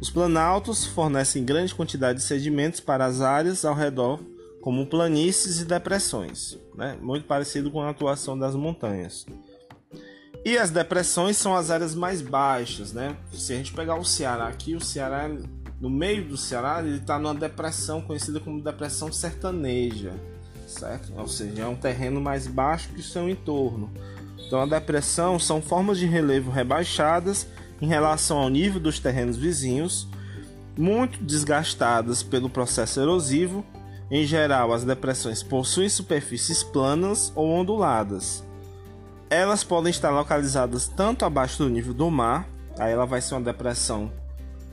Os 0.00 0.08
planaltos 0.08 0.86
fornecem 0.86 1.44
grande 1.44 1.74
quantidade 1.74 2.20
de 2.20 2.24
sedimentos 2.24 2.80
para 2.80 3.04
as 3.04 3.20
áreas 3.20 3.64
ao 3.66 3.74
redor 3.74 4.18
como 4.62 4.86
planícies 4.86 5.60
e 5.60 5.64
depressões, 5.64 6.58
né? 6.74 6.96
muito 7.00 7.26
parecido 7.26 7.70
com 7.70 7.82
a 7.82 7.90
atuação 7.90 8.38
das 8.38 8.54
montanhas. 8.54 9.26
E 10.42 10.56
as 10.56 10.70
depressões 10.70 11.36
são 11.36 11.54
as 11.54 11.70
áreas 11.70 11.94
mais 11.94 12.22
baixas, 12.22 12.94
né? 12.94 13.14
Se 13.30 13.52
a 13.52 13.56
gente 13.56 13.74
pegar 13.74 13.96
o 13.96 14.04
Ceará 14.04 14.48
aqui, 14.48 14.74
o 14.74 14.80
Ceará, 14.80 15.30
no 15.78 15.90
meio 15.90 16.26
do 16.26 16.36
Ceará, 16.36 16.82
ele 16.82 16.96
está 16.96 17.18
numa 17.18 17.34
depressão 17.34 18.00
conhecida 18.00 18.40
como 18.40 18.62
depressão 18.62 19.12
sertaneja, 19.12 20.14
certo? 20.66 21.12
Ou 21.14 21.28
seja, 21.28 21.62
é 21.62 21.66
um 21.66 21.76
terreno 21.76 22.22
mais 22.22 22.46
baixo 22.46 22.88
que 22.88 23.00
o 23.00 23.04
seu 23.04 23.28
entorno. 23.28 23.92
Então, 24.46 24.62
a 24.62 24.66
depressão 24.66 25.38
são 25.38 25.60
formas 25.60 25.98
de 25.98 26.06
relevo 26.06 26.50
rebaixadas 26.50 27.46
em 27.80 27.86
relação 27.86 28.38
ao 28.38 28.48
nível 28.48 28.80
dos 28.80 28.98
terrenos 28.98 29.36
vizinhos, 29.36 30.06
muito 30.76 31.22
desgastadas 31.22 32.22
pelo 32.22 32.48
processo 32.50 33.00
erosivo 33.00 33.64
em 34.10 34.26
geral, 34.26 34.72
as 34.72 34.82
depressões 34.82 35.40
possuem 35.40 35.88
superfícies 35.88 36.64
planas 36.64 37.32
ou 37.36 37.48
onduladas. 37.48 38.42
Elas 39.30 39.62
podem 39.62 39.90
estar 39.90 40.10
localizadas 40.10 40.88
tanto 40.88 41.24
abaixo 41.24 41.58
do 41.58 41.68
nível 41.68 41.94
do 41.94 42.10
mar, 42.10 42.48
aí 42.76 42.92
ela 42.92 43.06
vai 43.06 43.20
ser 43.20 43.34
uma 43.34 43.40
depressão 43.42 44.10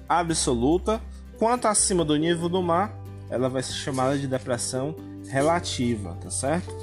absoluta, 0.09 0.99
quanto 1.37 1.67
acima 1.67 2.03
do 2.03 2.15
nível 2.15 2.49
do 2.49 2.63
mar, 2.63 2.91
ela 3.29 3.47
vai 3.47 3.61
ser 3.61 3.73
chamada 3.73 4.17
de 4.17 4.27
depressão 4.27 4.95
relativa, 5.29 6.17
tá 6.19 6.31
certo? 6.31 6.73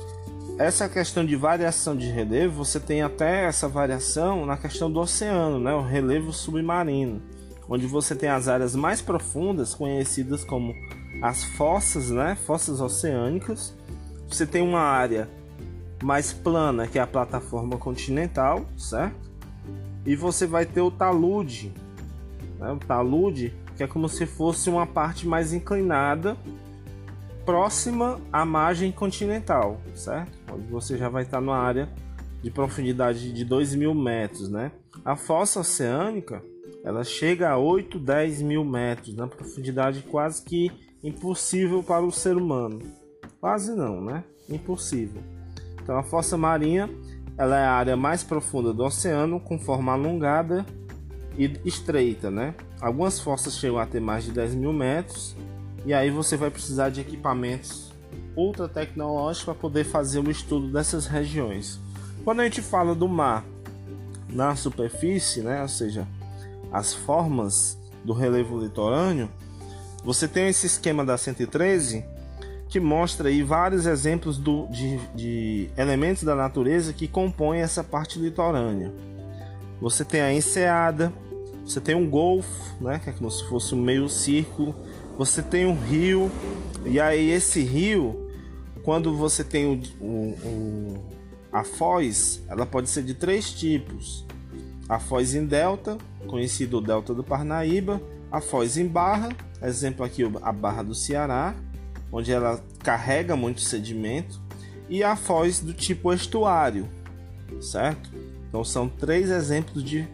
Essa 0.57 0.89
questão 0.89 1.27
de 1.27 1.35
variação 1.35 1.97
de 1.97 2.07
relevo, 2.07 2.65
você 2.65 2.79
tem 2.79 3.03
até 3.03 3.45
essa 3.45 3.69
variação 3.69 4.47
na 4.47 4.57
questão 4.57 4.89
do 4.89 5.01
oceano, 5.01 5.59
né? 5.59 5.75
o 5.75 5.83
relevo 5.83 6.33
submarino, 6.33 7.21
onde 7.69 7.89
você 7.89 8.15
tem 8.15 8.29
as 8.29 8.47
áreas 8.47 8.77
mais 8.77 9.03
profundas, 9.03 9.75
conhecidas 9.75 10.45
como 10.45 10.73
as 11.21 11.43
fossas, 11.43 12.11
né? 12.11 12.37
Fossas 12.47 12.81
oceânicas. 12.81 13.75
Você 14.29 14.47
tem 14.47 14.63
uma 14.63 14.79
área 14.79 15.29
mais 16.01 16.33
plana, 16.33 16.87
que 16.87 17.01
é 17.01 17.03
a 17.03 17.07
plataforma 17.07 17.77
continental, 17.77 18.65
certo? 18.79 19.33
E 20.07 20.15
você 20.15 20.47
vai 20.47 20.65
ter 20.65 20.83
o 20.83 20.91
talude, 20.91 21.73
né? 22.61 22.71
o 22.71 22.79
talude, 22.79 23.53
que 23.77 23.83
é 23.83 23.89
como 23.89 24.09
se 24.09 24.25
fosse 24.25 24.71
uma 24.71 24.87
parte 24.87 25.27
mais 25.27 25.53
inclinada, 25.53 26.37
próxima 27.45 28.21
à 28.33 28.45
margem 28.45 28.91
continental, 28.91 29.81
certo? 29.95 30.39
Onde 30.53 30.67
você 30.67 30.97
já 30.97 31.09
vai 31.09 31.23
estar 31.23 31.41
numa 31.41 31.59
área 31.59 31.89
de 32.43 32.51
profundidade 32.51 33.33
de 33.33 33.45
2 33.45 33.75
mil 33.75 33.95
metros, 33.95 34.49
né? 34.49 34.73
A 35.05 35.17
fossa 35.17 35.61
oceânica, 35.61 36.43
ela 36.85 37.05
chega 37.05 37.51
a 37.51 37.59
8, 37.59 37.99
10 37.99 38.43
mil 38.43 38.65
metros, 38.65 39.15
na 39.15 39.27
profundidade 39.27 40.03
quase 40.03 40.43
que 40.45 40.71
impossível 41.03 41.83
para 41.83 42.05
o 42.05 42.13
ser 42.13 42.37
humano. 42.37 42.81
Quase 43.41 43.75
não, 43.75 44.01
né? 44.01 44.25
Impossível. 44.49 45.23
Então 45.83 45.97
a 45.99 46.03
fossa 46.03 46.37
marinha 46.37 46.89
ela 47.37 47.59
é 47.59 47.65
a 47.65 47.73
área 47.73 47.97
mais 47.97 48.23
profunda 48.23 48.73
do 48.73 48.85
oceano 48.85 49.41
com 49.41 49.59
forma 49.59 49.93
alongada 49.93 50.65
e 51.37 51.51
estreita, 51.65 52.31
né? 52.31 52.55
Algumas 52.81 53.19
fossas 53.19 53.59
chegam 53.59 53.79
a 53.79 53.87
ter 53.87 54.01
mais 54.01 54.25
de 54.25 54.33
10 54.33 54.55
mil 54.55 54.73
metros 54.73 55.37
e 55.85 55.93
aí 55.93 56.11
você 56.11 56.37
vai 56.37 56.51
precisar 56.51 56.91
de 56.91 57.01
equipamentos 57.01 57.93
ultra 58.37 58.69
tecnológicos 58.69 59.45
para 59.45 59.55
poder 59.55 59.85
fazer 59.85 60.19
o 60.19 60.31
estudo 60.31 60.69
dessas 60.69 61.07
regiões. 61.07 61.81
Quando 62.25 62.41
a 62.41 62.45
gente 62.45 62.63
fala 62.63 62.95
do 62.95 63.09
mar 63.09 63.45
na 64.29 64.57
superfície, 64.57 65.41
né? 65.41 65.63
Ou 65.63 65.69
seja, 65.69 66.07
as 66.73 66.93
formas 66.93 67.79
do 68.05 68.13
relevo 68.13 68.59
litorâneo, 68.59 69.31
você 70.05 70.27
tem 70.27 70.49
esse 70.49 70.67
esquema 70.67 71.05
da 71.05 71.17
113 71.17 72.05
que 72.69 72.81
mostra 72.81 73.29
aí 73.29 73.43
vários 73.43 73.87
exemplos 73.87 74.37
do, 74.37 74.67
de, 74.67 74.99
de 75.15 75.71
elementos 75.77 76.25
da 76.25 76.35
natureza 76.35 76.93
que 76.93 77.07
compõem 77.07 77.61
essa 77.61 77.85
parte 77.85 78.19
litorânea. 78.19 78.93
Você 79.81 80.05
tem 80.05 80.21
a 80.21 80.33
enseada, 80.33 81.13
você 81.65 81.81
tem 81.81 81.95
um 81.95 82.09
golfo, 82.09 82.75
né, 82.83 82.99
que 82.99 83.11
é 83.11 83.13
como 83.13 83.31
se 83.31 83.45
fosse 83.45 83.75
um 83.75 83.81
meio 83.81 84.09
círculo, 84.09 84.75
você 85.17 85.43
tem 85.43 85.67
um 85.67 85.75
rio, 85.75 86.31
e 86.85 87.01
aí 87.01 87.31
esse 87.31 87.63
rio, 87.63 88.31
quando 88.83 89.17
você 89.17 89.45
tem 89.45 89.67
o, 89.67 90.05
o, 90.05 90.31
o, 90.45 91.05
a 91.53 91.63
foz, 91.63 92.43
ela 92.49 92.67
pode 92.67 92.89
ser 92.91 93.03
de 93.03 93.15
três 93.15 93.53
tipos. 93.53 94.25
A 94.89 94.99
foz 94.99 95.35
em 95.35 95.47
delta, 95.47 95.97
conhecido 96.27 96.81
delta 96.81 97.15
do 97.15 97.25
Parnaíba, 97.25 98.03
a 98.31 98.41
foz 98.41 98.77
em 98.77 98.87
barra, 98.87 99.31
exemplo 99.63 100.05
aqui 100.05 100.23
a 100.43 100.53
barra 100.53 100.83
do 100.83 100.95
Ceará, 100.95 101.55
onde 102.13 102.33
ela 102.33 102.63
carrega 102.83 103.37
muito 103.37 103.61
sedimento, 103.61 104.41
e 104.89 105.03
a 105.03 105.17
foz 105.17 105.61
do 105.61 105.73
tipo 105.73 106.13
estuário, 106.13 106.89
certo? 107.61 108.11
Então 108.49 108.63
são 108.63 108.89
três 108.89 109.31
exemplos 109.31 109.83
de, 109.83 110.07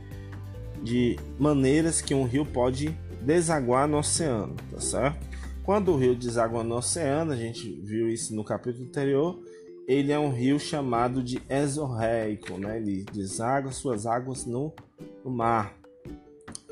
de 0.82 1.18
maneiras 1.38 2.00
que 2.00 2.14
um 2.14 2.24
rio 2.24 2.46
pode 2.46 2.96
desaguar 3.20 3.86
no 3.86 3.98
oceano, 3.98 4.56
tá 4.70 4.80
certo? 4.80 5.28
Quando 5.62 5.92
o 5.92 5.96
rio 5.96 6.14
deságua 6.14 6.64
no 6.64 6.76
oceano, 6.76 7.32
a 7.32 7.36
gente 7.36 7.70
viu 7.82 8.08
isso 8.08 8.34
no 8.34 8.42
capítulo 8.42 8.86
anterior, 8.86 9.38
ele 9.86 10.12
é 10.12 10.18
um 10.18 10.32
rio 10.32 10.58
chamado 10.58 11.22
de 11.22 11.42
exorreico, 11.48 12.56
né? 12.58 12.76
Ele 12.76 13.04
deságua 13.12 13.72
suas 13.72 14.06
águas 14.06 14.46
no, 14.46 14.72
no 15.24 15.30
mar. 15.30 15.74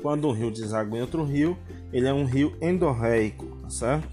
Quando 0.01 0.27
um 0.27 0.31
rio 0.31 0.51
deságua 0.51 0.97
em 0.97 1.01
outro 1.01 1.23
rio, 1.23 1.57
ele 1.91 2.07
é 2.07 2.13
um 2.13 2.25
rio 2.25 2.55
endorreico, 2.61 3.45
tá 3.63 3.69
certo? 3.69 4.07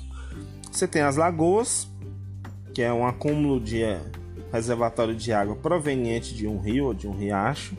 Você 0.70 0.86
tem 0.86 1.02
as 1.02 1.16
lagoas, 1.16 1.88
que 2.74 2.82
é 2.82 2.92
um 2.92 3.06
acúmulo 3.06 3.60
de 3.60 3.82
reservatório 4.52 5.14
de 5.14 5.32
água 5.32 5.56
proveniente 5.56 6.34
de 6.34 6.46
um 6.46 6.58
rio 6.58 6.86
ou 6.86 6.94
de 6.94 7.06
um 7.06 7.16
riacho. 7.16 7.76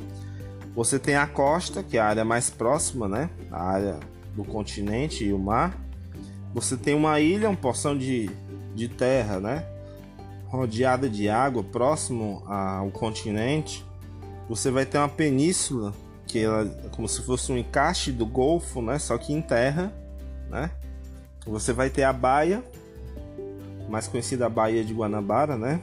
Você 0.76 0.98
tem 0.98 1.16
a 1.16 1.28
costa, 1.28 1.84
que 1.84 1.98
é 1.98 2.00
a 2.00 2.06
área 2.06 2.26
mais 2.26 2.50
próxima, 2.50 3.08
né? 3.08 3.30
A 3.52 3.64
área 3.64 4.00
do 4.38 4.46
continente 4.46 5.26
e 5.26 5.34
o 5.34 5.40
mar. 5.40 5.76
Você 6.54 6.78
tem 6.78 6.94
uma 6.94 7.20
ilha, 7.20 7.50
uma 7.50 7.58
porção 7.58 7.98
de, 7.98 8.30
de 8.76 8.88
terra, 8.88 9.40
né? 9.40 9.66
Rodeada 10.46 11.10
de 11.10 11.28
água, 11.28 11.64
próximo 11.64 12.44
ao 12.46 12.90
continente. 12.92 13.84
Você 14.48 14.72
vai 14.72 14.86
ter 14.86 15.00
uma 15.00 15.10
península, 15.10 15.94
que 16.26 16.40
ela 16.40 16.62
é 16.86 16.90
como 16.90 17.08
se 17.08 17.22
fosse 17.24 17.52
um 17.52 17.58
encaixe 17.58 18.12
do 18.12 18.26
Golfo, 18.26 18.82
né? 18.82 19.00
Só 19.00 19.18
que 19.18 19.34
em 19.34 19.42
terra, 19.42 19.92
né? 20.50 20.72
Você 21.46 21.74
vai 21.74 21.90
ter 21.90 22.04
a 22.04 22.14
baia, 22.14 22.64
mais 23.90 24.08
conhecida 24.08 24.46
a 24.46 24.50
Baía 24.50 24.84
de 24.84 24.94
Guanabara, 24.94 25.58
né? 25.58 25.82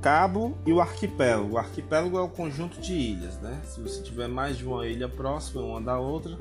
Cabo 0.00 0.56
e 0.64 0.72
o 0.72 0.80
arquipélago. 0.80 1.54
O 1.54 1.58
arquipélago 1.58 2.16
é 2.16 2.20
o 2.20 2.28
conjunto 2.28 2.80
de 2.80 2.92
ilhas, 2.92 3.38
né? 3.40 3.58
Se 3.64 3.80
você 3.80 4.02
tiver 4.02 4.28
mais 4.28 4.56
de 4.56 4.64
uma 4.64 4.86
ilha 4.86 5.08
próxima 5.08 5.62
uma 5.62 5.80
da 5.80 5.98
outra, 5.98 6.38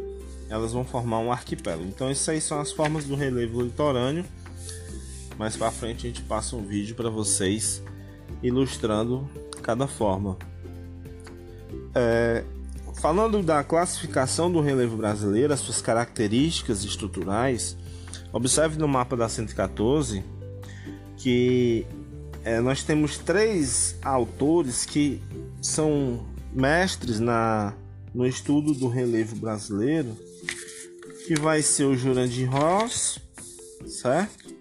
elas 0.50 0.74
vão 0.74 0.86
formar 0.86 1.20
um 1.20 1.32
arquipélago. 1.32 1.84
Então, 1.86 2.10
isso 2.12 2.30
aí 2.30 2.40
são 2.40 2.60
as 2.60 2.72
formas 2.72 3.06
do 3.06 3.16
relevo 3.16 3.62
litorâneo. 3.62 4.26
Mais 5.38 5.56
para 5.56 5.72
frente 5.72 6.08
a 6.08 6.10
gente 6.10 6.22
passa 6.24 6.56
um 6.56 6.66
vídeo 6.66 6.96
para 6.96 7.10
vocês 7.10 7.82
ilustrando 8.42 9.30
cada 9.62 9.88
forma. 9.88 10.38
É, 11.94 12.44
falando 12.96 13.44
da 13.44 13.64
classificação 13.64 14.52
do 14.52 14.62
relevo 14.62 14.98
brasileiro, 14.98 15.54
as 15.54 15.60
suas 15.60 15.82
características 15.82 16.84
estruturais, 16.84 17.78
observe 18.32 18.78
no 18.78 18.88
mapa 18.88 19.16
da 19.16 19.30
114 19.30 20.24
que 21.18 21.86
é, 22.44 22.62
nós 22.62 22.84
temos 22.84 23.18
três 23.18 23.98
autores 24.04 24.86
que 24.86 25.22
são 25.62 26.26
mestres 26.54 27.20
na, 27.20 27.74
no 28.14 28.26
estudo 28.26 28.74
do 28.74 28.88
relevo 28.88 29.36
brasileiro, 29.36 30.16
que 31.28 31.36
vai 31.36 31.62
ser 31.62 31.84
o 31.84 31.94
Jurandir 31.94 32.50
Ross, 32.50 33.20
certo? 33.86 34.56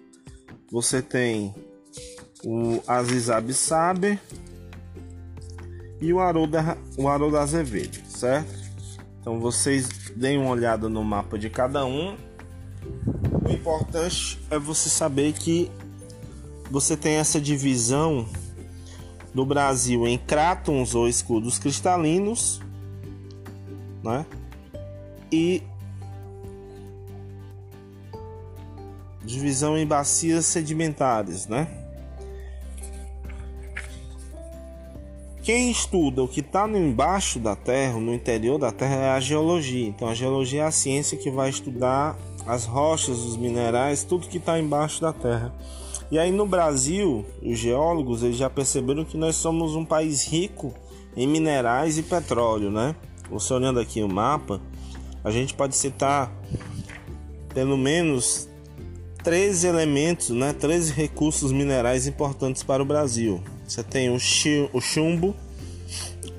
Você 0.69 1.01
tem 1.01 1.55
o 2.43 2.83
Aziz 2.85 3.29
Absaber 3.29 4.19
e 6.01 6.11
o 6.11 6.19
Haroldo, 6.19 6.57
o 6.97 7.07
Haroldo 7.07 7.37
Azevedo, 7.37 8.05
certo? 8.05 8.53
Então 9.21 9.39
vocês 9.39 9.87
deem 10.13 10.37
uma 10.37 10.49
olhada 10.49 10.89
no 10.89 11.05
mapa 11.05 11.39
de 11.39 11.49
cada 11.49 11.85
um. 11.85 12.17
O 13.45 13.49
importante 13.49 14.37
é 14.51 14.59
você 14.59 14.89
saber 14.89 15.31
que 15.31 15.71
você 16.69 16.97
tem 16.97 17.13
essa 17.13 17.39
divisão 17.39 18.27
do 19.33 19.45
Brasil 19.45 20.05
em 20.05 20.17
crátons 20.17 20.95
ou 20.95 21.07
escudos 21.07 21.57
cristalinos, 21.57 22.59
né? 24.03 24.25
E 25.31 25.63
divisão 29.27 29.77
em 29.77 29.85
bacias 29.85 30.45
sedimentares, 30.45 31.47
né? 31.47 31.67
Quem 35.43 35.69
estuda 35.69 36.23
o 36.23 36.27
que 36.27 36.39
está 36.39 36.67
embaixo 36.67 37.39
da 37.39 37.55
Terra, 37.55 37.99
no 37.99 38.13
interior 38.13 38.57
da 38.57 38.71
Terra, 38.71 38.95
é 38.95 39.09
a 39.11 39.19
geologia. 39.19 39.87
Então, 39.87 40.09
a 40.09 40.13
geologia 40.13 40.63
é 40.63 40.65
a 40.65 40.71
ciência 40.71 41.17
que 41.17 41.29
vai 41.29 41.49
estudar 41.49 42.17
as 42.45 42.65
rochas, 42.65 43.19
os 43.19 43.37
minerais, 43.37 44.03
tudo 44.03 44.27
que 44.27 44.37
está 44.37 44.59
embaixo 44.59 45.01
da 45.01 45.13
Terra. 45.13 45.53
E 46.09 46.17
aí 46.17 46.31
no 46.31 46.45
Brasil, 46.45 47.25
os 47.41 47.59
geólogos 47.59 48.23
eles 48.23 48.37
já 48.37 48.49
perceberam 48.49 49.03
que 49.03 49.17
nós 49.17 49.35
somos 49.35 49.75
um 49.75 49.83
país 49.83 50.25
rico 50.25 50.73
em 51.15 51.27
minerais 51.27 51.97
e 51.97 52.03
petróleo, 52.03 52.71
né? 52.71 52.95
Você 53.29 53.53
olhando 53.53 53.79
aqui 53.79 54.01
o 54.01 54.07
mapa, 54.07 54.61
a 55.21 55.31
gente 55.31 55.53
pode 55.53 55.75
citar 55.75 56.31
pelo 57.53 57.77
menos 57.77 58.47
13 59.27 59.67
elementos, 59.67 60.29
né? 60.29 60.53
13 60.53 60.93
recursos 60.93 61.51
minerais 61.51 62.07
importantes 62.07 62.63
para 62.63 62.81
o 62.81 62.85
Brasil. 62.85 63.43
Você 63.67 63.83
tem 63.83 64.09
o 64.09 64.17
chumbo, 64.79 65.35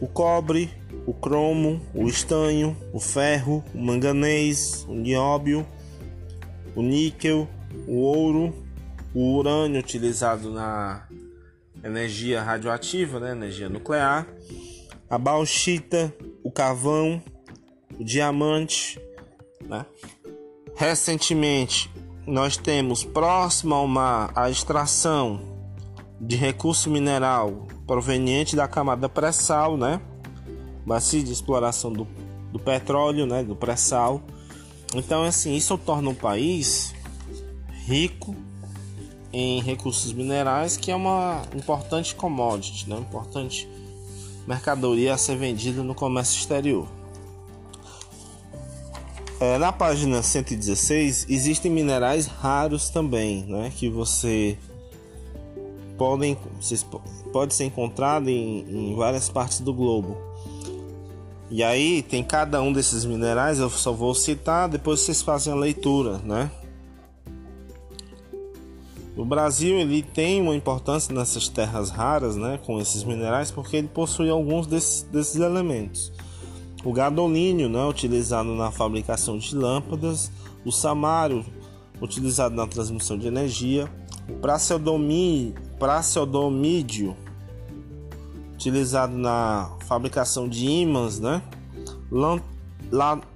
o 0.00 0.06
cobre, 0.06 0.70
o 1.04 1.12
cromo, 1.12 1.82
o 1.92 2.08
estanho, 2.08 2.74
o 2.90 2.98
ferro, 2.98 3.62
o 3.74 3.78
manganês, 3.78 4.86
o 4.88 4.94
nióbio, 4.94 5.66
o 6.74 6.80
níquel, 6.80 7.46
o 7.86 7.96
ouro, 7.96 8.54
o 9.12 9.36
urânio 9.36 9.80
utilizado 9.80 10.50
na 10.50 11.06
energia 11.84 12.42
radioativa, 12.42 13.20
né, 13.20 13.32
energia 13.32 13.68
nuclear, 13.68 14.26
a 15.10 15.18
bauxita, 15.18 16.10
o 16.42 16.50
carvão, 16.50 17.22
o 18.00 18.02
diamante, 18.02 18.98
né? 19.60 19.84
Recentemente, 20.74 21.90
nós 22.28 22.56
temos 22.58 23.02
próximo 23.02 23.74
ao 23.74 23.88
mar 23.88 24.30
a 24.36 24.50
extração 24.50 25.40
de 26.20 26.36
recurso 26.36 26.90
mineral 26.90 27.66
proveniente 27.86 28.54
da 28.54 28.68
camada 28.68 29.08
pré-sal, 29.08 29.78
né? 29.78 30.00
Bacia 30.84 31.22
de 31.22 31.32
exploração 31.32 31.90
do, 31.90 32.06
do 32.52 32.58
petróleo, 32.58 33.24
né? 33.24 33.42
Do 33.42 33.56
pré-sal. 33.56 34.20
Então, 34.94 35.24
assim, 35.24 35.54
isso 35.54 35.76
torna 35.78 36.10
um 36.10 36.14
país 36.14 36.94
rico 37.86 38.36
em 39.32 39.60
recursos 39.62 40.12
minerais, 40.12 40.76
que 40.76 40.90
é 40.90 40.96
uma 40.96 41.42
importante 41.54 42.14
commodity, 42.14 42.88
né? 42.88 42.96
importante 42.96 43.68
mercadoria 44.46 45.14
a 45.14 45.18
ser 45.18 45.36
vendida 45.36 45.82
no 45.82 45.94
comércio 45.94 46.38
exterior. 46.38 46.88
É, 49.40 49.56
na 49.56 49.70
página 49.70 50.20
116 50.20 51.26
existem 51.28 51.70
minerais 51.70 52.26
raros 52.26 52.90
também, 52.90 53.44
né? 53.44 53.70
que 53.74 53.88
você 53.88 54.58
podem 55.96 56.36
pode 57.32 57.54
ser 57.54 57.64
encontrado 57.64 58.28
em, 58.28 58.66
em 58.68 58.96
várias 58.96 59.28
partes 59.28 59.60
do 59.60 59.72
globo. 59.72 60.16
E 61.50 61.62
aí 61.62 62.02
tem 62.02 62.22
cada 62.24 62.60
um 62.60 62.72
desses 62.72 63.04
minerais, 63.04 63.60
eu 63.60 63.70
só 63.70 63.92
vou 63.92 64.12
citar, 64.14 64.68
depois 64.68 65.00
vocês 65.00 65.22
fazem 65.22 65.52
a 65.52 65.56
leitura, 65.56 66.18
né? 66.18 66.50
O 69.16 69.24
Brasil 69.24 69.78
ele 69.78 70.02
tem 70.02 70.42
uma 70.42 70.54
importância 70.54 71.14
nessas 71.14 71.48
terras 71.48 71.90
raras, 71.90 72.36
né, 72.36 72.58
com 72.64 72.80
esses 72.80 73.02
minerais, 73.02 73.50
porque 73.50 73.76
ele 73.76 73.88
possui 73.88 74.30
alguns 74.30 74.66
desses, 74.66 75.02
desses 75.02 75.36
elementos. 75.36 76.12
O 76.84 76.92
gadolínio, 76.92 77.68
né, 77.68 77.84
utilizado 77.84 78.54
na 78.54 78.70
fabricação 78.70 79.36
de 79.36 79.54
lâmpadas, 79.54 80.30
o 80.64 80.70
samário, 80.70 81.44
utilizado 82.00 82.54
na 82.54 82.66
transmissão 82.66 83.18
de 83.18 83.26
energia, 83.26 83.90
o 84.28 84.34
praseodomídio, 85.76 87.16
utilizado 88.54 89.16
na 89.16 89.76
fabricação 89.86 90.48
de 90.48 90.66
ímãs, 90.66 91.18
né, 91.18 91.42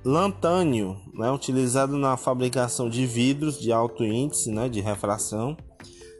lantânio, 0.04 0.96
né, 1.12 1.30
utilizado 1.30 1.98
na 1.98 2.16
fabricação 2.16 2.88
de 2.88 3.04
vidros 3.06 3.60
de 3.60 3.72
alto 3.72 4.04
índice, 4.04 4.50
né, 4.50 4.68
de 4.68 4.80
refração 4.80 5.56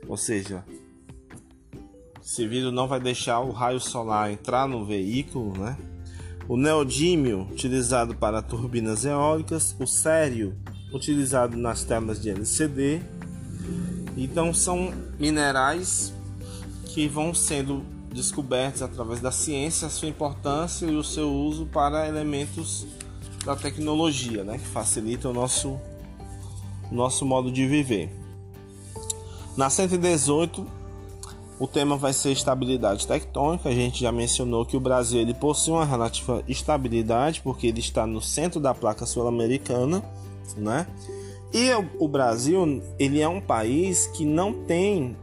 ou 0.09 0.17
seja, 0.17 0.65
esse 2.23 2.47
vidro 2.47 2.73
não 2.73 2.89
vai 2.89 3.01
deixar 3.01 3.41
o 3.41 3.51
raio 3.51 3.81
solar 3.81 4.31
entrar 4.31 4.69
no 4.69 4.85
veículo, 4.85 5.57
né? 5.57 5.77
O 6.49 6.57
neodímio, 6.57 7.49
utilizado 7.51 8.15
para 8.15 8.43
turbinas 8.43 9.05
eólicas, 9.05 9.77
o 9.79 9.87
sério, 9.87 10.57
utilizado 10.93 11.57
nas 11.57 11.85
telas 11.85 12.21
de 12.21 12.31
LCD. 12.31 13.01
Então 14.17 14.53
são 14.53 14.93
minerais 15.19 16.13
que 16.87 17.09
vão 17.09 17.33
sendo 17.33 17.83
descobertos 18.13 18.83
através 18.83 19.21
da 19.21 19.31
ciência, 19.31 19.87
a 19.87 19.91
sua 19.91 20.09
importância 20.09 20.85
e 20.87 20.95
o 20.95 21.03
seu 21.03 21.33
uso 21.33 21.65
para 21.67 22.07
elementos 22.07 22.87
da 23.45 23.57
tecnologia, 23.57 24.45
né, 24.45 24.59
que 24.59 24.67
facilita 24.67 25.29
o 25.29 25.33
nosso 25.33 25.81
nosso 26.91 27.25
modo 27.25 27.51
de 27.51 27.67
viver. 27.67 28.15
Na 29.57 29.71
118, 29.71 30.67
O 31.63 31.69
tema 31.69 31.97
vai 31.97 32.13
ser 32.13 32.33
estabilidade 32.33 33.07
tectônica. 33.07 33.69
A 33.69 33.73
gente 33.73 34.01
já 34.01 34.11
mencionou 34.11 34.67
que 34.67 34.77
o 34.77 34.81
Brasil 34.81 35.21
ele 35.21 35.33
possui 35.33 35.75
uma 35.75 35.85
relativa 35.85 36.43
estabilidade 36.49 37.41
porque 37.41 37.69
ele 37.69 37.79
está 37.79 38.05
no 38.05 38.21
centro 38.21 38.59
da 38.59 38.75
placa 38.75 39.07
sul-americana, 39.07 40.03
né? 40.57 40.89
E 41.55 41.71
o 42.01 42.09
Brasil 42.09 42.83
ele 42.99 43.21
é 43.21 43.29
um 43.29 43.41
país 43.41 44.09
que 44.09 44.25
não 44.25 44.53
tem 44.65 45.17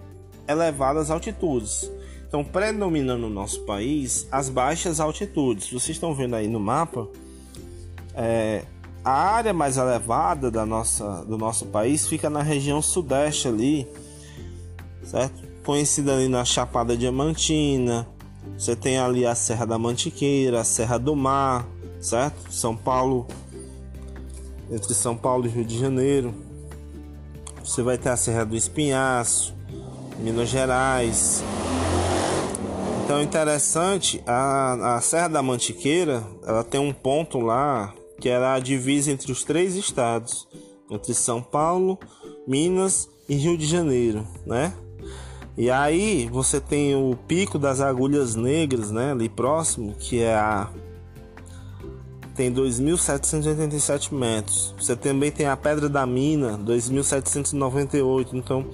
elevadas 0.47 1.11
altitudes. 1.11 1.91
Então, 2.25 2.41
predominando 2.41 3.23
no 3.23 3.29
nosso 3.29 3.65
país 3.65 4.25
as 4.31 4.47
baixas 4.47 5.01
altitudes. 5.01 5.69
Vocês 5.69 5.97
estão 5.97 6.15
vendo 6.15 6.37
aí 6.37 6.47
no 6.47 6.57
mapa, 6.61 7.05
é, 8.15 8.63
a 9.03 9.11
área 9.11 9.51
mais 9.51 9.75
elevada 9.75 10.49
da 10.49 10.65
nossa, 10.65 11.21
do 11.25 11.37
nosso 11.37 11.65
país 11.65 12.07
fica 12.07 12.29
na 12.29 12.41
região 12.41 12.81
sudeste 12.81 13.49
ali, 13.49 13.85
certo? 15.03 15.48
Conhecida 15.65 16.15
ali 16.15 16.27
na 16.27 16.43
Chapada 16.45 16.97
Diamantina. 16.97 18.07
Você 18.57 18.75
tem 18.75 18.97
ali 18.97 19.25
a 19.25 19.35
Serra 19.35 19.65
da 19.65 19.77
Mantiqueira, 19.77 20.61
a 20.61 20.63
Serra 20.63 20.97
do 20.97 21.15
Mar, 21.15 21.67
certo? 21.99 22.51
São 22.51 22.75
Paulo, 22.75 23.27
entre 24.71 24.93
São 24.93 25.15
Paulo 25.15 25.45
e 25.45 25.49
Rio 25.49 25.65
de 25.65 25.77
Janeiro. 25.77 26.33
Você 27.63 27.81
vai 27.83 27.97
ter 27.97 28.09
a 28.09 28.17
Serra 28.17 28.45
do 28.45 28.55
Espinhaço, 28.55 29.53
Minas 30.19 30.49
Gerais, 30.49 31.43
então 33.09 33.23
interessante, 33.23 34.21
a, 34.27 34.97
a 34.97 35.01
Serra 35.01 35.29
da 35.29 35.41
Mantiqueira, 35.41 36.23
ela 36.45 36.63
tem 36.63 36.79
um 36.79 36.93
ponto 36.93 37.39
lá 37.39 37.91
que 38.21 38.29
era 38.29 38.53
a 38.53 38.59
divisa 38.59 39.11
entre 39.11 39.31
os 39.31 39.43
três 39.43 39.75
estados, 39.75 40.47
entre 40.91 41.15
São 41.15 41.41
Paulo, 41.41 41.97
Minas 42.47 43.09
e 43.27 43.33
Rio 43.33 43.57
de 43.57 43.65
Janeiro, 43.65 44.27
né? 44.45 44.71
E 45.59 45.69
aí 45.69 46.29
você 46.31 46.61
tem 46.61 46.95
o 46.95 47.17
Pico 47.27 47.59
das 47.59 47.81
Agulhas 47.81 48.33
Negras, 48.33 48.91
né, 48.91 49.11
ali 49.11 49.27
próximo, 49.27 49.93
que 49.93 50.21
é 50.21 50.33
a 50.33 50.69
tem 52.33 52.49
2.787 52.53 54.13
metros. 54.13 54.73
Você 54.79 54.95
também 54.95 55.29
tem 55.29 55.47
a 55.47 55.57
Pedra 55.57 55.89
da 55.89 56.05
Mina, 56.05 56.57
2.798. 56.57 58.29
Então, 58.31 58.65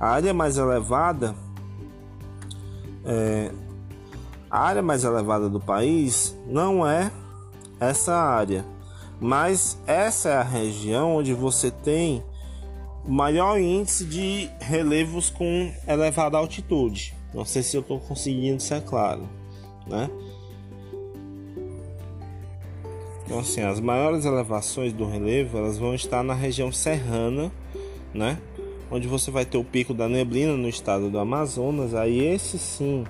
a 0.00 0.08
área 0.08 0.34
mais 0.34 0.58
elevada 0.58 1.32
é, 3.04 3.52
a 4.50 4.58
área 4.58 4.82
mais 4.82 5.04
elevada 5.04 5.48
do 5.48 5.60
país 5.60 6.36
não 6.48 6.84
é 6.84 7.12
essa 7.78 8.16
área, 8.16 8.64
mas 9.20 9.78
essa 9.86 10.30
é 10.30 10.36
a 10.38 10.42
região 10.42 11.18
onde 11.18 11.32
você 11.32 11.70
tem 11.70 12.24
maior 13.06 13.58
índice 13.58 14.04
de 14.04 14.50
relevos 14.60 15.30
com 15.30 15.72
elevada 15.86 16.38
altitude. 16.38 17.14
Não 17.34 17.44
sei 17.44 17.62
se 17.62 17.76
eu 17.76 17.80
estou 17.80 17.98
conseguindo 17.98 18.62
ser 18.62 18.82
claro, 18.82 19.28
né? 19.86 20.10
Então 23.24 23.38
assim, 23.38 23.62
as 23.62 23.80
maiores 23.80 24.24
elevações 24.24 24.92
do 24.92 25.06
relevo 25.06 25.58
elas 25.58 25.78
vão 25.78 25.94
estar 25.94 26.22
na 26.22 26.34
região 26.34 26.70
serrana, 26.70 27.50
né? 28.12 28.38
Onde 28.90 29.08
você 29.08 29.30
vai 29.30 29.44
ter 29.44 29.56
o 29.56 29.64
pico 29.64 29.94
da 29.94 30.08
neblina 30.08 30.56
no 30.56 30.68
estado 30.68 31.08
do 31.08 31.18
Amazonas. 31.18 31.94
Aí 31.94 32.20
esse 32.20 32.58
sim 32.58 33.04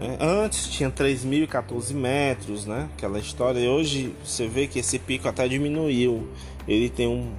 né? 0.00 0.16
Antes 0.18 0.66
tinha 0.68 0.90
3.014 0.90 1.92
metros, 1.92 2.64
né? 2.64 2.88
Aquela 2.96 3.18
história. 3.18 3.60
E 3.60 3.68
hoje 3.68 4.14
você 4.24 4.48
vê 4.48 4.66
que 4.66 4.78
esse 4.78 4.98
pico 4.98 5.28
até 5.28 5.46
diminuiu. 5.46 6.26
Ele 6.66 6.88
tem 6.88 7.06
um, 7.06 7.30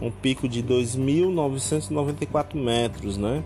um 0.00 0.10
pico 0.10 0.48
de 0.48 0.62
2.994 0.62 2.54
metros, 2.54 3.16
né? 3.16 3.42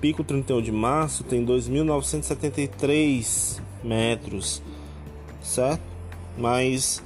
Pico 0.00 0.24
31 0.24 0.62
de 0.62 0.72
março 0.72 1.22
tem 1.24 1.44
2.973 1.46 3.60
metros, 3.84 4.62
certo? 5.42 5.82
Mas 6.36 7.02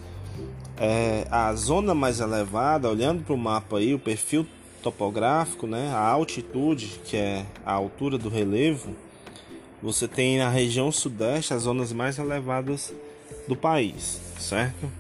é, 0.79 1.27
a 1.31 1.53
zona 1.55 1.95
mais 1.95 2.21
elevada, 2.21 2.89
olhando 2.89 3.25
para 3.25 3.35
o 3.35 3.39
mapa 3.39 3.79
aí, 3.79 3.93
o 3.93 3.99
perfil 3.99 4.47
topográfico, 4.83 5.67
né? 5.67 5.91
A 5.93 6.01
altitude, 6.01 7.01
que 7.05 7.17
é 7.17 7.45
a 7.65 7.73
altura 7.73 8.17
do 8.17 8.29
relevo 8.29 8.95
você 9.83 10.09
tem 10.09 10.39
na 10.39 10.49
região 10.49 10.91
sudeste 10.91 11.53
as 11.53 11.63
zonas 11.63 11.93
mais 11.93 12.19
elevadas 12.19 12.95
do 13.47 13.55
país, 13.55 14.21
certo? 14.39 14.91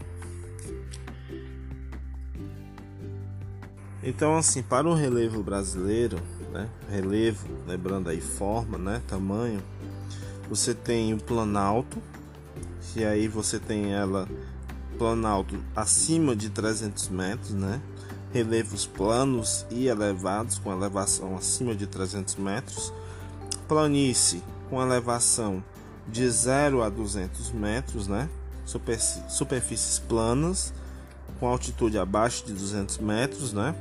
Então, 4.08 4.36
assim, 4.36 4.62
para 4.62 4.88
o 4.88 4.94
relevo 4.94 5.42
brasileiro, 5.42 6.16
né, 6.52 6.70
relevo, 6.88 7.48
lembrando 7.66 8.08
aí 8.08 8.20
forma, 8.20 8.78
né, 8.78 9.02
tamanho, 9.08 9.60
você 10.48 10.72
tem 10.72 11.12
o 11.12 11.18
planalto, 11.18 12.00
que 12.80 13.04
aí 13.04 13.26
você 13.26 13.58
tem 13.58 13.92
ela 13.92 14.28
planalto 14.96 15.58
acima 15.74 16.36
de 16.36 16.50
300 16.50 17.08
metros, 17.08 17.50
né, 17.50 17.82
relevos 18.32 18.86
planos 18.86 19.66
e 19.72 19.88
elevados 19.88 20.56
com 20.60 20.72
elevação 20.72 21.34
acima 21.36 21.74
de 21.74 21.88
300 21.88 22.36
metros, 22.36 22.92
planície 23.66 24.40
com 24.70 24.80
elevação 24.80 25.64
de 26.06 26.30
0 26.30 26.80
a 26.80 26.88
200 26.88 27.50
metros, 27.50 28.06
né? 28.06 28.28
superfícies 29.28 29.98
planas 29.98 30.72
com 31.38 31.46
altitude 31.46 31.98
abaixo 31.98 32.46
de 32.46 32.52
200 32.52 32.98
metros, 32.98 33.52
né? 33.52 33.74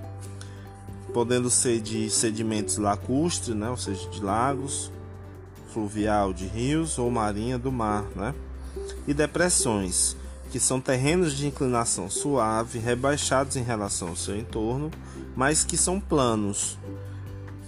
Podendo 1.16 1.50
ser 1.50 1.80
de 1.80 2.10
sedimentos 2.10 2.76
lacustres, 2.78 3.56
né? 3.56 3.70
Ou 3.70 3.78
seja, 3.78 4.10
de 4.10 4.22
lagos, 4.22 4.92
fluvial 5.72 6.34
de 6.34 6.46
rios 6.46 7.00
ou 7.00 7.10
marinha 7.10 7.58
do 7.58 7.72
mar, 7.72 8.04
né? 8.14 8.36
E 9.08 9.14
depressões, 9.14 10.18
que 10.52 10.60
são 10.60 10.82
terrenos 10.82 11.32
de 11.32 11.48
inclinação 11.48 12.10
suave, 12.10 12.80
rebaixados 12.80 13.56
em 13.56 13.64
relação 13.64 14.10
ao 14.10 14.18
seu 14.18 14.38
entorno, 14.38 14.92
mas 15.38 15.64
que 15.64 15.78
são 15.78 16.02
planos, 16.02 16.78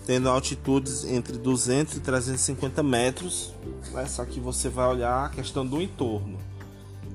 tendo 0.05 0.27
altitudes 0.27 1.05
entre 1.05 1.37
200 1.37 1.95
e 1.95 1.99
350 2.01 2.83
metros, 2.83 3.53
né? 3.93 4.05
só 4.07 4.25
que 4.25 4.41
você 4.41 4.67
vai 4.67 4.89
olhar 4.89 5.25
a 5.25 5.29
questão 5.29 5.65
do 5.65 5.81
entorno. 5.81 6.37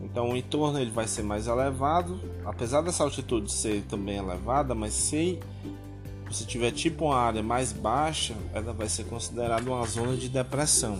Então 0.02 0.30
o 0.30 0.36
entorno 0.36 0.78
ele 0.78 0.90
vai 0.90 1.06
ser 1.06 1.22
mais 1.22 1.46
elevado, 1.46 2.18
apesar 2.42 2.80
dessa 2.80 3.04
altitude 3.04 3.52
ser 3.52 3.82
também 3.82 4.16
elevada, 4.16 4.74
mas 4.74 4.94
se 4.94 5.38
você 6.32 6.44
tiver 6.44 6.70
tipo 6.70 7.06
uma 7.06 7.16
área 7.16 7.42
mais 7.42 7.72
baixa, 7.72 8.34
ela 8.54 8.72
vai 8.72 8.88
ser 8.88 9.04
considerada 9.04 9.70
uma 9.70 9.86
zona 9.86 10.16
de 10.16 10.28
depressão. 10.28 10.98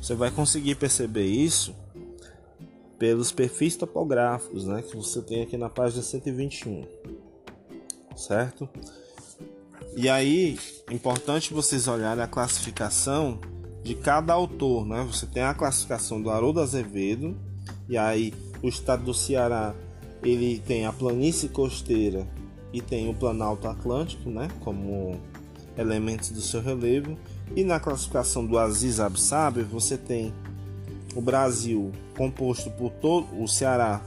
Você 0.00 0.14
vai 0.14 0.30
conseguir 0.30 0.76
perceber 0.76 1.26
isso 1.26 1.74
pelos 2.98 3.32
perfis 3.32 3.76
topográficos, 3.76 4.64
né, 4.64 4.82
que 4.82 4.96
você 4.96 5.20
tem 5.20 5.42
aqui 5.42 5.56
na 5.56 5.68
página 5.68 6.02
121. 6.02 6.86
Certo? 8.16 8.68
E 9.96 10.08
aí, 10.08 10.58
importante 10.90 11.52
vocês 11.52 11.88
olharem 11.88 12.22
a 12.22 12.28
classificação 12.28 13.40
de 13.82 13.94
cada 13.94 14.32
autor, 14.32 14.84
né? 14.86 15.06
Você 15.10 15.26
tem 15.26 15.42
a 15.42 15.54
classificação 15.54 16.20
do 16.20 16.30
Haroldo 16.30 16.60
Azevedo, 16.60 17.36
e 17.88 17.96
aí 17.96 18.34
o 18.62 18.68
estado 18.68 19.04
do 19.04 19.14
Ceará, 19.14 19.74
ele 20.22 20.58
tem 20.60 20.84
a 20.84 20.92
planície 20.92 21.48
costeira 21.48 22.26
e 22.72 22.80
tem 22.80 23.08
o 23.08 23.14
Planalto 23.14 23.66
Atlântico, 23.68 24.28
né, 24.28 24.48
como 24.60 25.18
elementos 25.76 26.30
do 26.30 26.40
seu 26.40 26.60
relevo. 26.60 27.16
E 27.56 27.64
na 27.64 27.80
classificação 27.80 28.44
do 28.44 28.58
Aziz 28.58 29.00
Absaber, 29.00 29.64
você 29.64 29.96
tem 29.96 30.32
o 31.14 31.20
Brasil 31.20 31.92
composto 32.16 32.70
por 32.70 32.90
todo 32.90 33.26
o 33.42 33.48
Ceará 33.48 34.02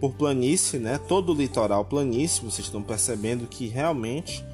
por 0.00 0.12
planície, 0.12 0.78
né? 0.78 0.98
Todo 1.08 1.32
o 1.32 1.34
litoral 1.34 1.84
planície, 1.84 2.44
vocês 2.44 2.66
estão 2.66 2.82
percebendo 2.82 3.46
que 3.46 3.66
realmente 3.66 4.44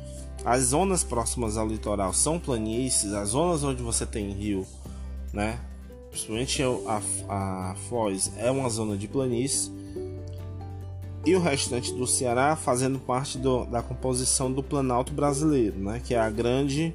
as 0.44 0.64
zonas 0.64 1.04
próximas 1.04 1.56
ao 1.56 1.66
litoral 1.66 2.12
são 2.12 2.38
planícies, 2.38 3.12
as 3.12 3.30
zonas 3.30 3.62
onde 3.62 3.82
você 3.82 4.06
tem 4.06 4.30
rio, 4.30 4.66
né? 5.32 5.60
Principalmente 6.10 6.62
a, 6.62 7.02
a 7.28 7.74
Foz 7.88 8.32
é 8.38 8.50
uma 8.50 8.68
zona 8.68 8.96
de 8.96 9.08
planície. 9.08 9.70
E 11.26 11.34
o 11.34 11.40
restante 11.40 11.92
do 11.94 12.06
Ceará 12.06 12.54
fazendo 12.54 12.98
parte 12.98 13.38
do, 13.38 13.64
da 13.64 13.82
composição 13.82 14.52
do 14.52 14.62
Planalto 14.62 15.12
brasileiro, 15.12 15.78
né? 15.78 16.00
Que 16.04 16.14
é 16.14 16.18
a 16.18 16.28
grande, 16.28 16.94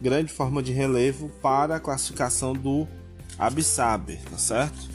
grande 0.00 0.32
forma 0.32 0.62
de 0.62 0.72
relevo 0.72 1.28
para 1.42 1.76
a 1.76 1.80
classificação 1.80 2.54
do 2.54 2.88
Abissaber, 3.38 4.20
tá 4.30 4.38
certo? 4.38 4.88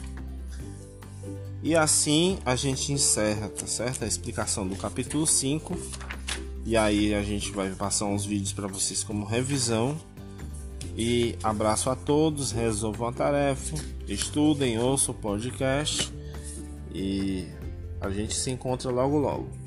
E 1.62 1.74
assim 1.74 2.38
a 2.44 2.56
gente 2.56 2.92
encerra, 2.92 3.48
tá 3.48 3.66
certo? 3.66 4.04
A 4.04 4.06
explicação 4.06 4.66
do 4.66 4.76
capítulo 4.76 5.26
5 5.26 5.76
e 6.66 6.76
aí 6.76 7.14
a 7.14 7.22
gente 7.22 7.52
vai 7.52 7.70
passar 7.70 8.06
uns 8.06 8.24
vídeos 8.24 8.52
para 8.52 8.66
vocês 8.66 9.04
como 9.04 9.24
revisão. 9.24 9.96
E 10.96 11.36
abraço 11.40 11.88
a 11.88 11.94
todos, 11.94 12.50
resolvam 12.50 13.08
a 13.08 13.12
tarefa, 13.12 13.76
estudem, 14.08 14.76
ouçam 14.76 15.14
o 15.14 15.18
podcast 15.18 16.12
e 16.92 17.46
a 18.06 18.10
gente 18.10 18.34
se 18.34 18.50
encontra 18.50 18.90
logo 18.90 19.18
logo. 19.18 19.65